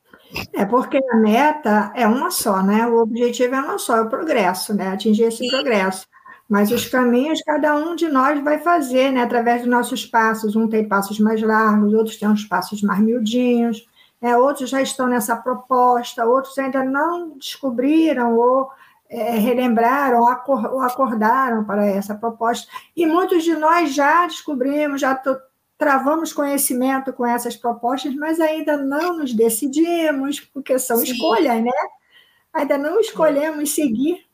É 0.54 0.64
porque 0.64 0.98
a 1.12 1.16
meta 1.16 1.92
é 1.94 2.06
uma 2.06 2.30
só, 2.30 2.62
né? 2.62 2.86
O 2.86 3.02
objetivo 3.02 3.54
é 3.54 3.60
uma 3.60 3.78
só, 3.78 3.98
é 3.98 4.02
o 4.02 4.08
progresso, 4.08 4.74
né? 4.74 4.88
Atingir 4.88 5.24
esse 5.24 5.44
Sim. 5.44 5.50
progresso. 5.50 6.06
Mas 6.48 6.70
os 6.70 6.86
caminhos 6.86 7.42
cada 7.42 7.74
um 7.76 7.94
de 7.94 8.08
nós 8.08 8.42
vai 8.42 8.58
fazer, 8.58 9.12
né? 9.12 9.22
Através 9.22 9.60
dos 9.60 9.70
nossos 9.70 10.06
passos. 10.06 10.56
Um 10.56 10.68
tem 10.68 10.88
passos 10.88 11.20
mais 11.20 11.40
largos, 11.42 11.92
outros 11.92 12.16
têm 12.16 12.28
uns 12.28 12.44
passos 12.44 12.82
mais 12.82 13.00
miudinhos, 13.00 13.86
né? 14.20 14.36
outros 14.36 14.70
já 14.70 14.80
estão 14.80 15.06
nessa 15.06 15.36
proposta, 15.36 16.24
outros 16.24 16.56
ainda 16.58 16.82
não 16.82 17.36
descobriram 17.36 18.36
ou 18.36 18.70
é, 19.08 19.32
relembraram 19.32 20.20
ou 20.20 20.80
acordaram 20.80 21.64
para 21.64 21.86
essa 21.86 22.14
proposta. 22.14 22.66
E 22.96 23.06
muitos 23.06 23.44
de 23.44 23.54
nós 23.54 23.94
já 23.94 24.26
descobrimos, 24.26 25.00
já 25.00 25.14
travamos 25.76 26.32
conhecimento 26.32 27.12
com 27.12 27.26
essas 27.26 27.56
propostas, 27.56 28.14
mas 28.14 28.40
ainda 28.40 28.76
não 28.76 29.18
nos 29.18 29.32
decidimos, 29.32 30.40
porque 30.40 30.78
são 30.78 30.98
Sim. 30.98 31.12
escolhas, 31.12 31.62
né? 31.62 31.70
Ainda 32.52 32.78
não 32.78 33.00
escolhemos 33.00 33.70
seguir 33.74 34.24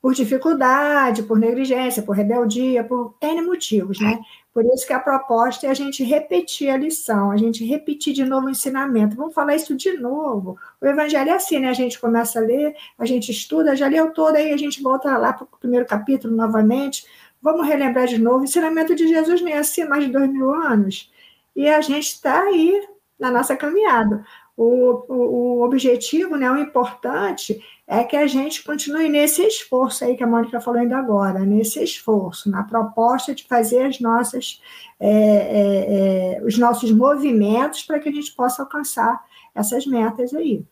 por 0.00 0.14
dificuldade, 0.14 1.24
por 1.24 1.38
negligência, 1.38 2.02
por 2.02 2.16
rebeldia, 2.16 2.84
por 2.84 3.16
N 3.20 3.42
motivos, 3.42 4.00
né? 4.00 4.18
Por 4.54 4.64
isso 4.64 4.86
que 4.86 4.92
a 4.92 4.98
proposta 4.98 5.66
é 5.66 5.70
a 5.70 5.74
gente 5.74 6.02
repetir 6.02 6.70
a 6.70 6.76
lição, 6.76 7.30
a 7.30 7.36
gente 7.36 7.64
repetir 7.64 8.14
de 8.14 8.24
novo 8.24 8.46
o 8.46 8.50
ensinamento. 8.50 9.16
Vamos 9.16 9.34
falar 9.34 9.54
isso 9.54 9.76
de 9.76 9.92
novo. 9.98 10.56
O 10.80 10.86
evangelho 10.86 11.30
é 11.30 11.34
assim, 11.34 11.58
né? 11.58 11.68
A 11.68 11.74
gente 11.74 12.00
começa 12.00 12.38
a 12.38 12.42
ler, 12.42 12.74
a 12.96 13.04
gente 13.04 13.30
estuda, 13.30 13.76
já 13.76 13.86
leu 13.88 14.12
todo, 14.12 14.36
aí 14.36 14.52
a 14.52 14.56
gente 14.56 14.82
volta 14.82 15.16
lá 15.16 15.32
para 15.32 15.44
o 15.44 15.58
primeiro 15.58 15.86
capítulo 15.86 16.34
novamente. 16.34 17.04
Vamos 17.50 17.66
relembrar 17.66 18.06
de 18.06 18.18
novo. 18.18 18.40
O 18.40 18.44
ensinamento 18.44 18.94
de 18.94 19.08
Jesus 19.08 19.40
nem 19.40 19.54
assim 19.54 19.82
mais 19.86 20.04
de 20.04 20.12
dois 20.12 20.30
mil 20.30 20.52
anos. 20.52 21.10
E 21.56 21.66
a 21.66 21.80
gente 21.80 22.08
está 22.08 22.42
aí 22.42 22.86
na 23.18 23.30
nossa 23.30 23.56
caminhada. 23.56 24.22
O, 24.54 24.64
o, 25.08 25.14
o, 25.14 25.62
objetivo, 25.62 26.36
né, 26.36 26.50
o 26.50 26.58
importante 26.58 27.58
é 27.86 28.04
que 28.04 28.16
a 28.16 28.26
gente 28.26 28.62
continue 28.62 29.08
nesse 29.08 29.40
esforço 29.46 30.04
aí 30.04 30.14
que 30.14 30.22
a 30.22 30.26
Mônica 30.26 30.60
falou 30.60 30.78
ainda 30.78 30.98
agora, 30.98 31.38
nesse 31.38 31.82
esforço, 31.82 32.50
na 32.50 32.64
proposta 32.64 33.34
de 33.34 33.44
fazer 33.44 33.84
as 33.86 33.98
nossas, 33.98 34.60
é, 35.00 35.10
é, 35.10 36.36
é, 36.40 36.44
os 36.44 36.58
nossos 36.58 36.92
movimentos 36.92 37.82
para 37.82 37.98
que 37.98 38.10
a 38.10 38.12
gente 38.12 38.32
possa 38.32 38.62
alcançar 38.62 39.24
essas 39.54 39.86
metas 39.86 40.34
aí. 40.34 40.62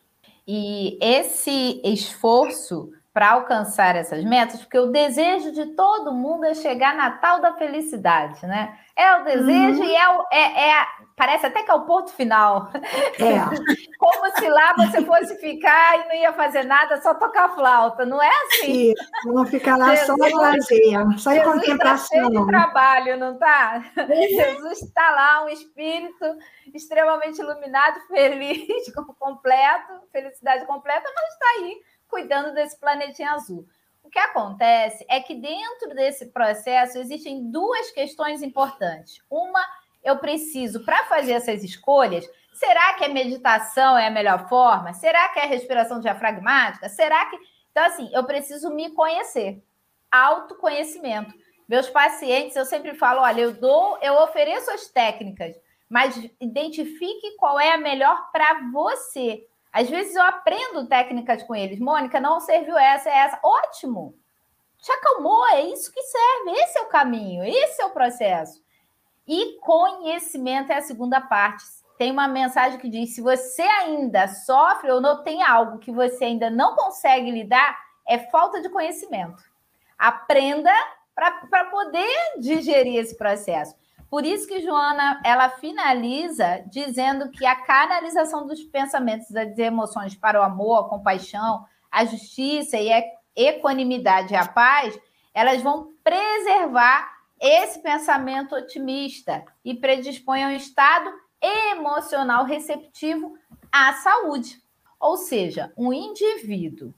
E 0.46 0.98
esse 1.00 1.80
esforço 1.82 2.92
para 3.16 3.30
alcançar 3.30 3.96
essas 3.96 4.22
metas, 4.24 4.60
porque 4.60 4.78
o 4.78 4.92
desejo 4.92 5.50
de 5.50 5.74
todo 5.74 6.12
mundo 6.12 6.44
é 6.44 6.52
chegar 6.52 6.94
na 6.94 7.12
tal 7.12 7.40
da 7.40 7.54
felicidade, 7.54 8.44
né? 8.44 8.78
É 8.94 9.16
o 9.16 9.24
desejo 9.24 9.80
uhum. 9.80 9.88
e 9.88 9.96
é, 9.96 10.08
o, 10.10 10.26
é, 10.30 10.70
é, 10.70 10.86
parece 11.16 11.46
até 11.46 11.62
que 11.62 11.70
é 11.70 11.74
o 11.74 11.86
ponto 11.86 12.12
final. 12.12 12.68
É. 12.74 13.40
Como 13.98 14.36
se 14.36 14.46
lá 14.50 14.74
você 14.76 15.02
fosse 15.02 15.34
ficar 15.40 15.98
e 15.98 16.08
não 16.08 16.14
ia 16.14 16.34
fazer 16.34 16.64
nada, 16.64 17.00
só 17.00 17.14
tocar 17.14 17.54
flauta, 17.54 18.04
não 18.04 18.22
é 18.22 18.28
assim? 18.28 18.92
Sim, 18.92 18.94
não 19.24 19.46
ficar 19.46 19.78
lá 19.78 19.94
Jesus, 19.94 20.06
só 20.18 20.26
em 20.26 20.34
lazer, 20.34 21.18
só 21.18 21.32
em 21.32 21.38
tá 21.38 21.44
contemplação. 21.44 22.30
Tá 22.30 22.40
de 22.40 22.46
trabalho, 22.46 23.16
não 23.16 23.38
tá? 23.38 23.82
Jesus 23.96 24.82
está 24.82 25.10
lá, 25.12 25.44
um 25.46 25.48
espírito 25.48 26.36
extremamente 26.74 27.40
iluminado, 27.40 27.98
feliz, 28.08 28.92
completo, 29.18 30.02
felicidade 30.12 30.66
completa, 30.66 31.10
mas 31.14 31.32
está 31.32 31.46
aí 31.60 31.95
cuidando 32.08 32.54
desse 32.54 32.78
planetinha 32.78 33.32
azul. 33.32 33.66
O 34.02 34.08
que 34.08 34.18
acontece 34.18 35.04
é 35.08 35.20
que 35.20 35.34
dentro 35.34 35.88
desse 35.94 36.26
processo 36.26 36.96
existem 36.98 37.50
duas 37.50 37.90
questões 37.90 38.40
importantes. 38.40 39.20
Uma, 39.28 39.60
eu 40.02 40.16
preciso, 40.18 40.84
para 40.84 41.04
fazer 41.06 41.32
essas 41.32 41.64
escolhas, 41.64 42.24
será 42.54 42.94
que 42.94 43.04
a 43.04 43.08
meditação 43.08 43.98
é 43.98 44.06
a 44.06 44.10
melhor 44.10 44.48
forma? 44.48 44.92
Será 44.92 45.28
que 45.30 45.40
é 45.40 45.42
a 45.42 45.48
respiração 45.48 45.98
diafragmática? 45.98 46.88
Será 46.88 47.26
que. 47.26 47.36
Então, 47.72 47.84
assim, 47.84 48.08
eu 48.12 48.24
preciso 48.24 48.72
me 48.72 48.90
conhecer. 48.92 49.60
Autoconhecimento. 50.10 51.34
Meus 51.68 51.90
pacientes, 51.90 52.54
eu 52.54 52.64
sempre 52.64 52.94
falo: 52.94 53.22
olha, 53.22 53.40
eu 53.40 53.52
dou, 53.52 53.98
eu 54.00 54.14
ofereço 54.22 54.70
as 54.70 54.86
técnicas, 54.86 55.56
mas 55.88 56.16
identifique 56.40 57.36
qual 57.36 57.58
é 57.58 57.72
a 57.72 57.78
melhor 57.78 58.30
para 58.30 58.70
você. 58.72 59.44
Às 59.76 59.90
vezes 59.90 60.16
eu 60.16 60.22
aprendo 60.22 60.88
técnicas 60.88 61.42
com 61.42 61.54
eles. 61.54 61.78
Mônica, 61.78 62.18
não 62.18 62.40
serviu 62.40 62.78
essa, 62.78 63.10
é 63.10 63.18
essa. 63.18 63.38
Ótimo! 63.44 64.18
Te 64.78 64.90
acalmou, 64.90 65.46
é 65.48 65.66
isso 65.66 65.92
que 65.92 66.00
serve. 66.00 66.52
Esse 66.62 66.78
é 66.78 66.82
o 66.82 66.88
caminho, 66.88 67.44
esse 67.44 67.82
é 67.82 67.84
o 67.84 67.90
processo. 67.90 68.64
E 69.28 69.58
conhecimento 69.60 70.72
é 70.72 70.76
a 70.76 70.80
segunda 70.80 71.20
parte. 71.20 71.62
Tem 71.98 72.10
uma 72.10 72.26
mensagem 72.26 72.78
que 72.78 72.88
diz: 72.88 73.14
se 73.14 73.20
você 73.20 73.60
ainda 73.60 74.26
sofre 74.28 74.90
ou 74.90 74.98
não 74.98 75.22
tem 75.22 75.42
algo 75.42 75.78
que 75.78 75.92
você 75.92 76.24
ainda 76.24 76.48
não 76.48 76.74
consegue 76.74 77.30
lidar, 77.30 77.78
é 78.08 78.18
falta 78.30 78.62
de 78.62 78.70
conhecimento. 78.70 79.42
Aprenda 79.98 80.72
para 81.14 81.64
poder 81.66 82.40
digerir 82.40 82.96
esse 82.96 83.14
processo. 83.14 83.74
Por 84.08 84.24
isso 84.24 84.46
que 84.46 84.60
Joana 84.60 85.20
ela 85.24 85.48
finaliza 85.48 86.64
dizendo 86.70 87.30
que 87.30 87.44
a 87.44 87.56
canalização 87.56 88.46
dos 88.46 88.62
pensamentos 88.62 89.30
das 89.30 89.58
emoções 89.58 90.14
para 90.14 90.40
o 90.40 90.44
amor, 90.44 90.80
a 90.80 90.88
compaixão, 90.88 91.64
a 91.90 92.04
justiça 92.04 92.76
e 92.76 92.92
a 92.92 93.02
equanimidade 93.34 94.32
e 94.32 94.36
a 94.36 94.46
paz, 94.46 94.98
elas 95.34 95.62
vão 95.62 95.92
preservar 96.02 97.14
esse 97.40 97.80
pensamento 97.82 98.54
otimista 98.54 99.44
e 99.64 99.74
predispõe 99.74 100.44
a 100.44 100.48
um 100.48 100.52
estado 100.52 101.12
emocional 101.40 102.44
receptivo 102.44 103.36
à 103.70 103.92
saúde. 103.94 104.60
Ou 104.98 105.16
seja, 105.16 105.72
um 105.76 105.92
indivíduo, 105.92 106.94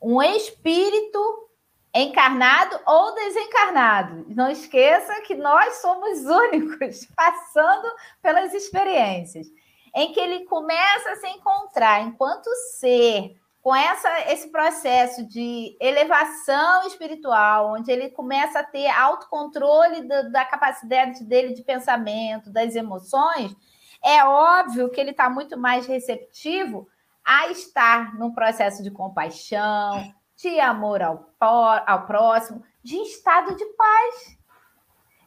um 0.00 0.22
espírito 0.22 1.48
encarnado 1.94 2.78
ou 2.86 3.14
desencarnado. 3.14 4.24
Não 4.28 4.50
esqueça 4.50 5.20
que 5.22 5.34
nós 5.34 5.74
somos 5.76 6.24
únicos 6.26 7.06
passando 7.14 7.88
pelas 8.22 8.54
experiências 8.54 9.46
em 9.94 10.12
que 10.12 10.20
ele 10.20 10.44
começa 10.46 11.10
a 11.10 11.16
se 11.16 11.28
encontrar 11.28 12.00
enquanto 12.00 12.48
ser 12.78 13.36
com 13.60 13.74
essa, 13.76 14.32
esse 14.32 14.50
processo 14.50 15.24
de 15.24 15.76
elevação 15.80 16.84
espiritual, 16.86 17.74
onde 17.74 17.92
ele 17.92 18.10
começa 18.10 18.58
a 18.58 18.64
ter 18.64 18.88
autocontrole 18.88 20.08
da, 20.08 20.22
da 20.22 20.44
capacidade 20.44 21.22
dele 21.24 21.54
de 21.54 21.62
pensamento, 21.62 22.50
das 22.50 22.74
emoções, 22.74 23.54
é 24.02 24.24
óbvio 24.24 24.90
que 24.90 25.00
ele 25.00 25.12
está 25.12 25.30
muito 25.30 25.56
mais 25.56 25.86
receptivo 25.86 26.88
a 27.24 27.48
estar 27.48 28.18
num 28.18 28.32
processo 28.32 28.82
de 28.82 28.90
compaixão, 28.90 30.12
de 30.42 30.58
amor 30.58 31.00
ao, 31.00 31.32
ao 31.40 32.04
próximo, 32.04 32.64
de 32.82 32.96
estado 32.96 33.54
de 33.56 33.64
paz. 33.64 34.36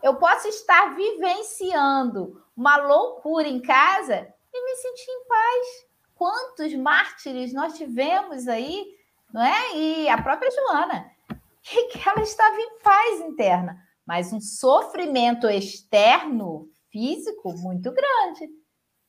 Eu 0.04 0.16
posso 0.18 0.48
estar 0.50 0.94
vivenciando 0.94 2.44
uma 2.56 2.76
loucura 2.76 3.48
em 3.48 3.62
casa 3.62 4.28
e 4.54 4.66
me 4.66 4.76
sentir 4.76 5.10
em 5.10 5.28
paz. 5.28 5.88
Quantos 6.14 6.76
mártires 6.76 7.54
nós 7.54 7.78
tivemos 7.78 8.48
aí, 8.48 8.86
não 9.34 9.42
é? 9.42 9.78
E 9.78 10.10
a 10.10 10.22
própria 10.22 10.52
Joana, 10.52 11.10
que, 11.64 11.90
ela 12.08 12.22
estava 12.22 12.60
em 12.60 12.80
paz 12.80 13.22
interna, 13.22 13.82
mas 14.06 14.34
um 14.34 14.42
sofrimento 14.42 15.48
externo, 15.48 16.70
físico, 16.92 17.54
muito 17.58 17.92
grande. 17.92 18.50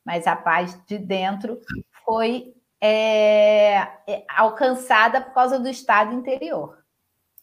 Mas 0.04 0.26
a 0.26 0.36
paz 0.36 0.80
de 0.86 0.98
dentro 0.98 1.60
foi 2.04 2.54
é, 2.80 3.88
é, 4.06 4.24
alcançada 4.28 5.20
por 5.20 5.32
causa 5.34 5.58
do 5.58 5.68
estado 5.68 6.14
interior. 6.14 6.78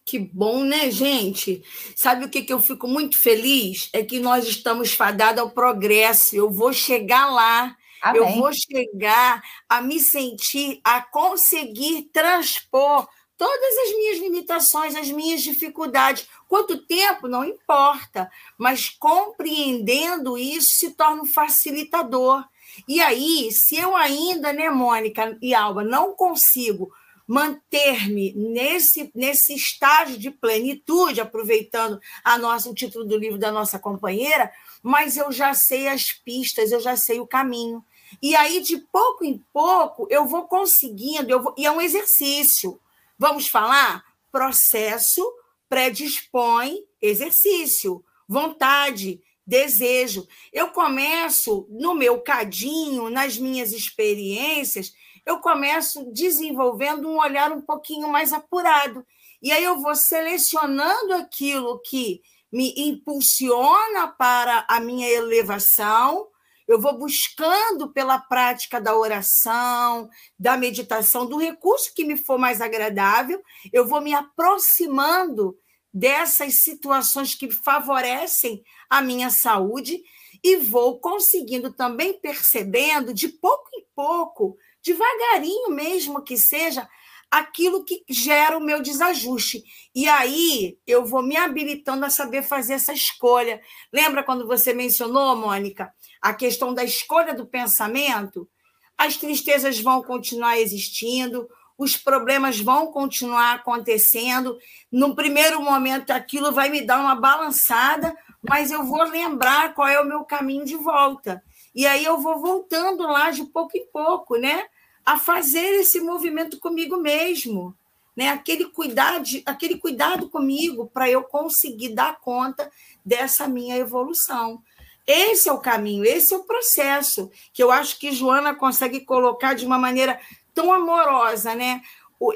Que 0.05 0.19
bom, 0.19 0.63
né, 0.63 0.91
gente? 0.91 1.63
Sabe 1.95 2.25
o 2.25 2.29
que, 2.29 2.41
que 2.41 2.51
eu 2.51 2.59
fico 2.59 2.87
muito 2.87 3.17
feliz? 3.17 3.89
É 3.93 4.03
que 4.03 4.19
nós 4.19 4.45
estamos 4.45 4.93
fadados 4.93 5.41
ao 5.41 5.51
progresso. 5.51 6.35
Eu 6.35 6.51
vou 6.51 6.73
chegar 6.73 7.31
lá, 7.31 7.75
Amém. 8.01 8.21
eu 8.21 8.35
vou 8.35 8.51
chegar 8.53 9.41
a 9.69 9.81
me 9.81 9.99
sentir, 9.99 10.81
a 10.83 11.01
conseguir 11.01 12.09
transpor 12.11 13.07
todas 13.37 13.77
as 13.77 13.95
minhas 13.95 14.19
limitações, 14.19 14.95
as 14.95 15.09
minhas 15.09 15.41
dificuldades. 15.41 16.27
Quanto 16.47 16.85
tempo, 16.85 17.27
não 17.27 17.45
importa, 17.45 18.29
mas 18.57 18.89
compreendendo 18.89 20.37
isso 20.37 20.67
se 20.75 20.91
torna 20.91 21.23
um 21.23 21.27
facilitador. 21.27 22.43
E 22.87 23.01
aí, 23.01 23.51
se 23.51 23.75
eu 23.75 23.95
ainda, 23.95 24.51
né, 24.51 24.69
Mônica 24.69 25.37
e 25.41 25.53
Alba, 25.53 25.83
não 25.83 26.13
consigo 26.13 26.91
manter-me 27.27 28.33
nesse, 28.33 29.09
nesse 29.15 29.53
estágio 29.53 30.17
de 30.17 30.29
plenitude, 30.29 31.21
aproveitando 31.21 31.99
a 32.23 32.37
nossa, 32.37 32.69
o 32.69 32.75
título 32.75 33.05
do 33.05 33.17
livro 33.17 33.39
da 33.39 33.51
nossa 33.51 33.79
companheira, 33.79 34.51
mas 34.81 35.15
eu 35.15 35.31
já 35.31 35.53
sei 35.53 35.87
as 35.87 36.11
pistas, 36.11 36.71
eu 36.71 36.79
já 36.79 36.97
sei 36.97 37.19
o 37.19 37.27
caminho. 37.27 37.83
E 38.21 38.35
aí, 38.35 38.61
de 38.61 38.77
pouco 38.77 39.23
em 39.23 39.43
pouco, 39.53 40.07
eu 40.09 40.25
vou 40.25 40.43
conseguindo, 40.43 41.31
eu 41.31 41.41
vou, 41.41 41.55
e 41.57 41.65
é 41.65 41.71
um 41.71 41.81
exercício. 41.81 42.79
Vamos 43.17 43.47
falar? 43.47 44.03
Processo 44.31 45.23
predispõe 45.69 46.83
exercício, 47.01 48.03
vontade, 48.27 49.19
desejo. 49.45 50.27
Eu 50.51 50.69
começo 50.69 51.67
no 51.69 51.93
meu 51.93 52.21
cadinho, 52.21 53.09
nas 53.09 53.37
minhas 53.37 53.71
experiências, 53.71 54.93
eu 55.25 55.39
começo 55.39 56.11
desenvolvendo 56.11 57.07
um 57.07 57.19
olhar 57.19 57.51
um 57.51 57.61
pouquinho 57.61 58.09
mais 58.09 58.33
apurado. 58.33 59.05
E 59.41 59.51
aí 59.51 59.63
eu 59.63 59.81
vou 59.81 59.95
selecionando 59.95 61.13
aquilo 61.13 61.79
que 61.81 62.21
me 62.51 62.73
impulsiona 62.77 64.07
para 64.07 64.65
a 64.69 64.79
minha 64.79 65.09
elevação, 65.09 66.27
eu 66.67 66.79
vou 66.79 66.97
buscando 66.97 67.91
pela 67.91 68.19
prática 68.19 68.79
da 68.79 68.95
oração, 68.95 70.09
da 70.39 70.55
meditação, 70.55 71.25
do 71.25 71.37
recurso 71.37 71.93
que 71.93 72.05
me 72.05 72.15
for 72.15 72.37
mais 72.37 72.61
agradável, 72.61 73.41
eu 73.71 73.87
vou 73.87 73.99
me 73.99 74.13
aproximando 74.13 75.57
dessas 75.93 76.63
situações 76.63 77.35
que 77.35 77.51
favorecem 77.51 78.63
a 78.93 79.01
minha 79.01 79.31
saúde 79.31 80.03
e 80.43 80.57
vou 80.57 80.99
conseguindo 80.99 81.73
também 81.73 82.13
percebendo 82.13 83.11
de 83.11 83.27
pouco 83.27 83.69
em 83.75 83.83
pouco 83.95 84.55
devagarinho 84.83 85.71
mesmo 85.71 86.21
que 86.21 86.37
seja, 86.37 86.87
aquilo 87.31 87.83
que 87.83 88.03
gera 88.07 88.55
o 88.55 88.63
meu 88.63 88.83
desajuste. 88.83 89.63
E 89.95 90.07
aí 90.07 90.77
eu 90.85 91.03
vou 91.05 91.23
me 91.23 91.35
habilitando 91.35 92.05
a 92.05 92.09
saber 92.11 92.43
fazer 92.43 92.73
essa 92.73 92.93
escolha. 92.93 93.59
Lembra 93.91 94.23
quando 94.23 94.45
você 94.45 94.73
mencionou, 94.73 95.35
Mônica, 95.35 95.91
a 96.21 96.31
questão 96.31 96.71
da 96.71 96.83
escolha 96.83 97.33
do 97.33 97.47
pensamento? 97.47 98.47
As 98.95 99.17
tristezas 99.17 99.79
vão 99.79 100.03
continuar 100.03 100.59
existindo, 100.59 101.49
os 101.77 101.97
problemas 101.97 102.59
vão 102.59 102.87
continuar 102.87 103.53
acontecendo. 103.53 104.57
No 104.91 105.15
primeiro 105.15 105.61
momento, 105.61 106.11
aquilo 106.11 106.51
vai 106.51 106.69
me 106.69 106.81
dar 106.81 106.99
uma 106.99 107.15
balançada, 107.15 108.15
mas 108.41 108.71
eu 108.71 108.83
vou 108.83 109.03
lembrar 109.03 109.73
qual 109.73 109.87
é 109.87 109.99
o 109.99 110.05
meu 110.05 110.23
caminho 110.23 110.65
de 110.65 110.75
volta. 110.75 111.43
E 111.73 111.85
aí 111.87 112.05
eu 112.05 112.19
vou 112.19 112.39
voltando 112.39 113.03
lá 113.03 113.31
de 113.31 113.43
pouco 113.45 113.77
em 113.77 113.85
pouco, 113.87 114.37
né? 114.37 114.65
a 115.05 115.17
fazer 115.17 115.79
esse 115.79 115.99
movimento 115.99 116.59
comigo 116.59 116.97
mesmo, 116.97 117.75
né? 118.15 118.29
Aquele 118.29 118.65
cuidado, 118.65 119.25
aquele 119.45 119.77
cuidado 119.77 120.29
comigo 120.29 120.89
para 120.93 121.09
eu 121.09 121.23
conseguir 121.23 121.89
dar 121.89 122.19
conta 122.19 122.71
dessa 123.05 123.47
minha 123.47 123.75
evolução. 123.77 124.61
Esse 125.05 125.49
é 125.49 125.51
o 125.51 125.59
caminho, 125.59 126.05
esse 126.05 126.33
é 126.33 126.37
o 126.37 126.45
processo 126.45 127.29
que 127.51 127.61
eu 127.61 127.69
acho 127.71 127.99
que 127.99 128.13
Joana 128.13 128.55
consegue 128.55 129.01
colocar 129.01 129.53
de 129.53 129.65
uma 129.65 129.77
maneira 129.77 130.17
tão 130.53 130.71
amorosa, 130.71 131.55
né? 131.55 131.81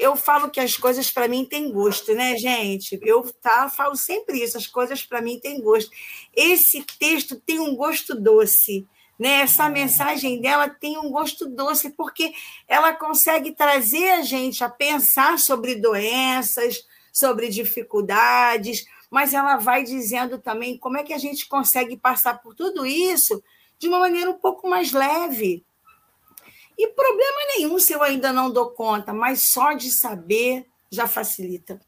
Eu 0.00 0.16
falo 0.16 0.50
que 0.50 0.60
as 0.60 0.76
coisas 0.76 1.10
para 1.10 1.28
mim 1.28 1.46
têm 1.46 1.72
gosto, 1.72 2.14
né, 2.14 2.36
gente? 2.36 2.98
Eu 3.02 3.22
tá, 3.40 3.70
falo 3.70 3.96
sempre 3.96 4.42
isso, 4.42 4.58
as 4.58 4.66
coisas 4.66 5.02
para 5.02 5.22
mim 5.22 5.38
têm 5.40 5.62
gosto. 5.62 5.90
Esse 6.34 6.84
texto 6.98 7.40
tem 7.40 7.58
um 7.58 7.74
gosto 7.74 8.14
doce. 8.14 8.86
Né? 9.18 9.40
Essa 9.40 9.68
mensagem 9.68 10.40
dela 10.40 10.68
tem 10.68 10.98
um 10.98 11.10
gosto 11.10 11.48
doce, 11.48 11.90
porque 11.90 12.32
ela 12.68 12.92
consegue 12.92 13.52
trazer 13.52 14.10
a 14.10 14.22
gente 14.22 14.62
a 14.62 14.68
pensar 14.68 15.38
sobre 15.38 15.74
doenças, 15.74 16.86
sobre 17.12 17.48
dificuldades, 17.48 18.86
mas 19.10 19.34
ela 19.34 19.56
vai 19.56 19.82
dizendo 19.82 20.38
também 20.38 20.78
como 20.78 20.98
é 20.98 21.02
que 21.02 21.12
a 21.12 21.18
gente 21.18 21.48
consegue 21.48 21.96
passar 21.96 22.40
por 22.40 22.54
tudo 22.54 22.86
isso 22.86 23.42
de 23.78 23.88
uma 23.88 23.98
maneira 23.98 24.30
um 24.30 24.38
pouco 24.38 24.68
mais 24.68 24.92
leve. 24.92 25.64
E 26.78 26.86
problema 26.88 27.38
nenhum 27.56 27.78
se 27.78 27.92
eu 27.92 28.02
ainda 28.02 28.32
não 28.32 28.50
dou 28.50 28.70
conta, 28.70 29.12
mas 29.12 29.50
só 29.50 29.72
de 29.72 29.90
saber 29.90 30.64
já 30.90 31.08
facilita. 31.08 31.80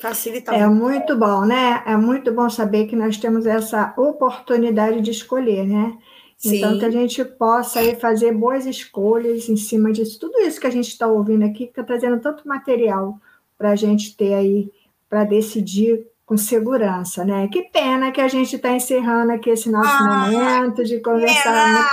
Facilita 0.00 0.52
é 0.52 0.66
muito. 0.66 1.16
bom, 1.16 1.44
né? 1.44 1.82
É 1.86 1.96
muito 1.96 2.32
bom 2.32 2.50
saber 2.50 2.86
que 2.86 2.96
nós 2.96 3.16
temos 3.16 3.46
essa 3.46 3.94
oportunidade 3.96 5.00
de 5.00 5.12
escolher, 5.12 5.64
né? 5.64 5.96
Sim. 6.36 6.56
Então, 6.56 6.76
que 6.76 6.84
a 6.84 6.90
gente 6.90 7.24
possa 7.24 7.78
aí 7.78 7.94
fazer 7.94 8.32
boas 8.32 8.66
escolhas 8.66 9.48
em 9.48 9.56
cima 9.56 9.92
disso. 9.92 10.18
Tudo 10.18 10.40
isso 10.40 10.60
que 10.60 10.66
a 10.66 10.70
gente 10.70 10.88
está 10.88 11.06
ouvindo 11.06 11.44
aqui, 11.44 11.66
que 11.66 11.70
está 11.70 11.84
trazendo 11.84 12.18
tanto 12.20 12.48
material 12.48 13.16
para 13.56 13.70
a 13.70 13.76
gente 13.76 14.16
ter 14.16 14.34
aí, 14.34 14.68
para 15.08 15.22
decidir 15.22 16.04
com 16.26 16.36
segurança, 16.36 17.24
né? 17.24 17.46
Que 17.46 17.62
pena 17.62 18.10
que 18.10 18.20
a 18.20 18.26
gente 18.26 18.56
está 18.56 18.72
encerrando 18.72 19.30
aqui 19.30 19.50
esse 19.50 19.70
nosso 19.70 19.88
ah, 19.88 20.28
momento 20.30 20.82
de 20.82 20.98
conversar 20.98 21.90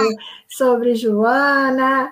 sobre 0.48 0.96
Joana. 0.96 2.12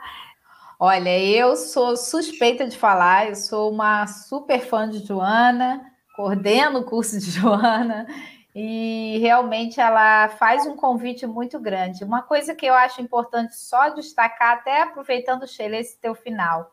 Olha, 0.80 1.20
eu 1.20 1.56
sou 1.56 1.98
suspeita 1.98 2.68
de 2.68 2.78
falar, 2.78 3.30
eu 3.30 3.36
sou 3.36 3.72
uma 3.72 4.06
super 4.06 4.60
fã 4.60 4.88
de 4.88 5.00
Joana, 5.00 5.84
coordeno 6.16 6.80
o 6.80 6.84
curso 6.84 7.18
de 7.18 7.32
Joana, 7.32 8.06
e 8.54 9.18
realmente 9.20 9.82
ela 9.82 10.30
faz 10.30 10.68
um 10.68 10.76
convite 10.76 11.26
muito 11.26 11.60
grande. 11.60 12.04
Uma 12.04 12.22
coisa 12.22 12.54
que 12.54 12.66
eu 12.66 12.76
acho 12.76 13.02
importante 13.02 13.58
só 13.58 13.90
destacar, 13.90 14.54
até 14.54 14.84
aproveitando, 14.84 15.48
Sheila, 15.48 15.78
esse 15.78 16.00
teu 16.00 16.14
final. 16.14 16.72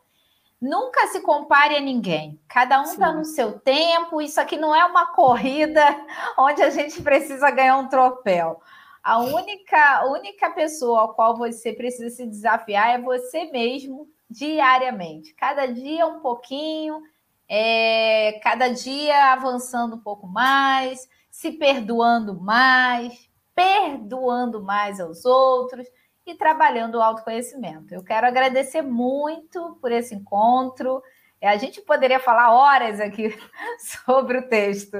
Nunca 0.61 1.07
se 1.07 1.21
compare 1.21 1.75
a 1.75 1.81
ninguém. 1.81 2.39
Cada 2.47 2.79
um 2.81 2.83
está 2.83 3.11
no 3.11 3.25
seu 3.25 3.59
tempo. 3.59 4.21
Isso 4.21 4.39
aqui 4.39 4.55
não 4.55 4.75
é 4.75 4.85
uma 4.85 5.07
corrida 5.07 5.83
onde 6.37 6.61
a 6.61 6.69
gente 6.69 7.01
precisa 7.01 7.49
ganhar 7.49 7.77
um 7.77 7.87
troféu. 7.87 8.61
A 9.05 9.19
única, 9.19 10.03
única 10.07 10.49
pessoa 10.49 11.01
ao 11.01 11.13
qual 11.13 11.37
você 11.37 11.71
precisa 11.71 12.09
se 12.09 12.25
desafiar 12.25 12.89
é 12.89 12.99
você 12.99 13.51
mesmo, 13.51 14.07
diariamente. 14.27 15.31
Cada 15.35 15.67
dia 15.67 16.07
um 16.07 16.21
pouquinho, 16.21 16.99
é, 17.47 18.39
cada 18.41 18.67
dia 18.69 19.31
avançando 19.31 19.95
um 19.95 19.99
pouco 19.99 20.25
mais 20.25 21.07
se 21.29 21.51
perdoando 21.51 22.33
mais, 22.41 23.29
perdoando 23.53 24.63
mais 24.63 24.99
aos 24.99 25.23
outros 25.23 25.85
e 26.25 26.33
trabalhando 26.33 26.95
o 26.95 27.01
autoconhecimento. 27.01 27.93
Eu 27.93 28.03
quero 28.03 28.25
agradecer 28.25 28.81
muito 28.81 29.77
por 29.79 29.91
esse 29.91 30.15
encontro. 30.15 31.03
É, 31.39 31.47
a 31.47 31.57
gente 31.57 31.79
poderia 31.79 32.19
falar 32.19 32.53
horas 32.53 32.99
aqui 32.99 33.37
sobre 34.03 34.39
o 34.39 34.47
texto. 34.47 34.97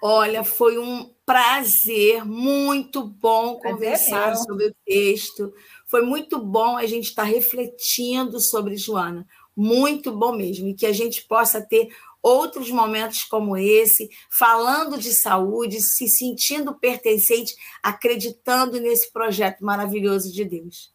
Olha, 0.00 0.44
foi 0.44 0.78
um 0.78 1.10
prazer 1.24 2.24
muito 2.24 3.02
bom 3.02 3.58
conversar 3.58 4.28
meu. 4.28 4.36
sobre 4.36 4.66
o 4.66 4.74
texto. 4.84 5.52
Foi 5.86 6.02
muito 6.02 6.38
bom 6.38 6.76
a 6.76 6.86
gente 6.86 7.08
estar 7.08 7.24
refletindo 7.24 8.40
sobre 8.40 8.76
Joana. 8.76 9.26
Muito 9.56 10.12
bom 10.12 10.32
mesmo. 10.32 10.68
E 10.68 10.74
que 10.74 10.86
a 10.86 10.92
gente 10.92 11.24
possa 11.24 11.60
ter 11.60 11.88
outros 12.22 12.70
momentos 12.70 13.22
como 13.24 13.56
esse, 13.56 14.10
falando 14.30 14.98
de 14.98 15.12
saúde, 15.12 15.80
se 15.80 16.08
sentindo 16.08 16.74
pertencente, 16.74 17.54
acreditando 17.82 18.80
nesse 18.80 19.12
projeto 19.12 19.64
maravilhoso 19.64 20.32
de 20.32 20.44
Deus. 20.44 20.92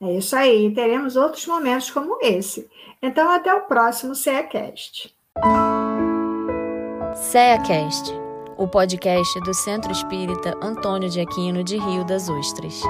É 0.00 0.16
isso 0.16 0.34
aí, 0.34 0.72
teremos 0.74 1.14
outros 1.14 1.46
momentos 1.46 1.90
como 1.90 2.18
esse. 2.22 2.68
Então, 3.02 3.30
até 3.30 3.54
o 3.54 3.66
próximo 3.66 4.14
CEACast. 4.14 5.14
CEACast, 7.20 8.10
o 8.56 8.66
podcast 8.66 9.38
do 9.40 9.52
Centro 9.52 9.92
Espírita 9.92 10.56
Antônio 10.62 11.08
de 11.10 11.20
Aquino 11.20 11.62
de 11.62 11.76
Rio 11.76 12.02
das 12.02 12.30
Ostras. 12.30 12.80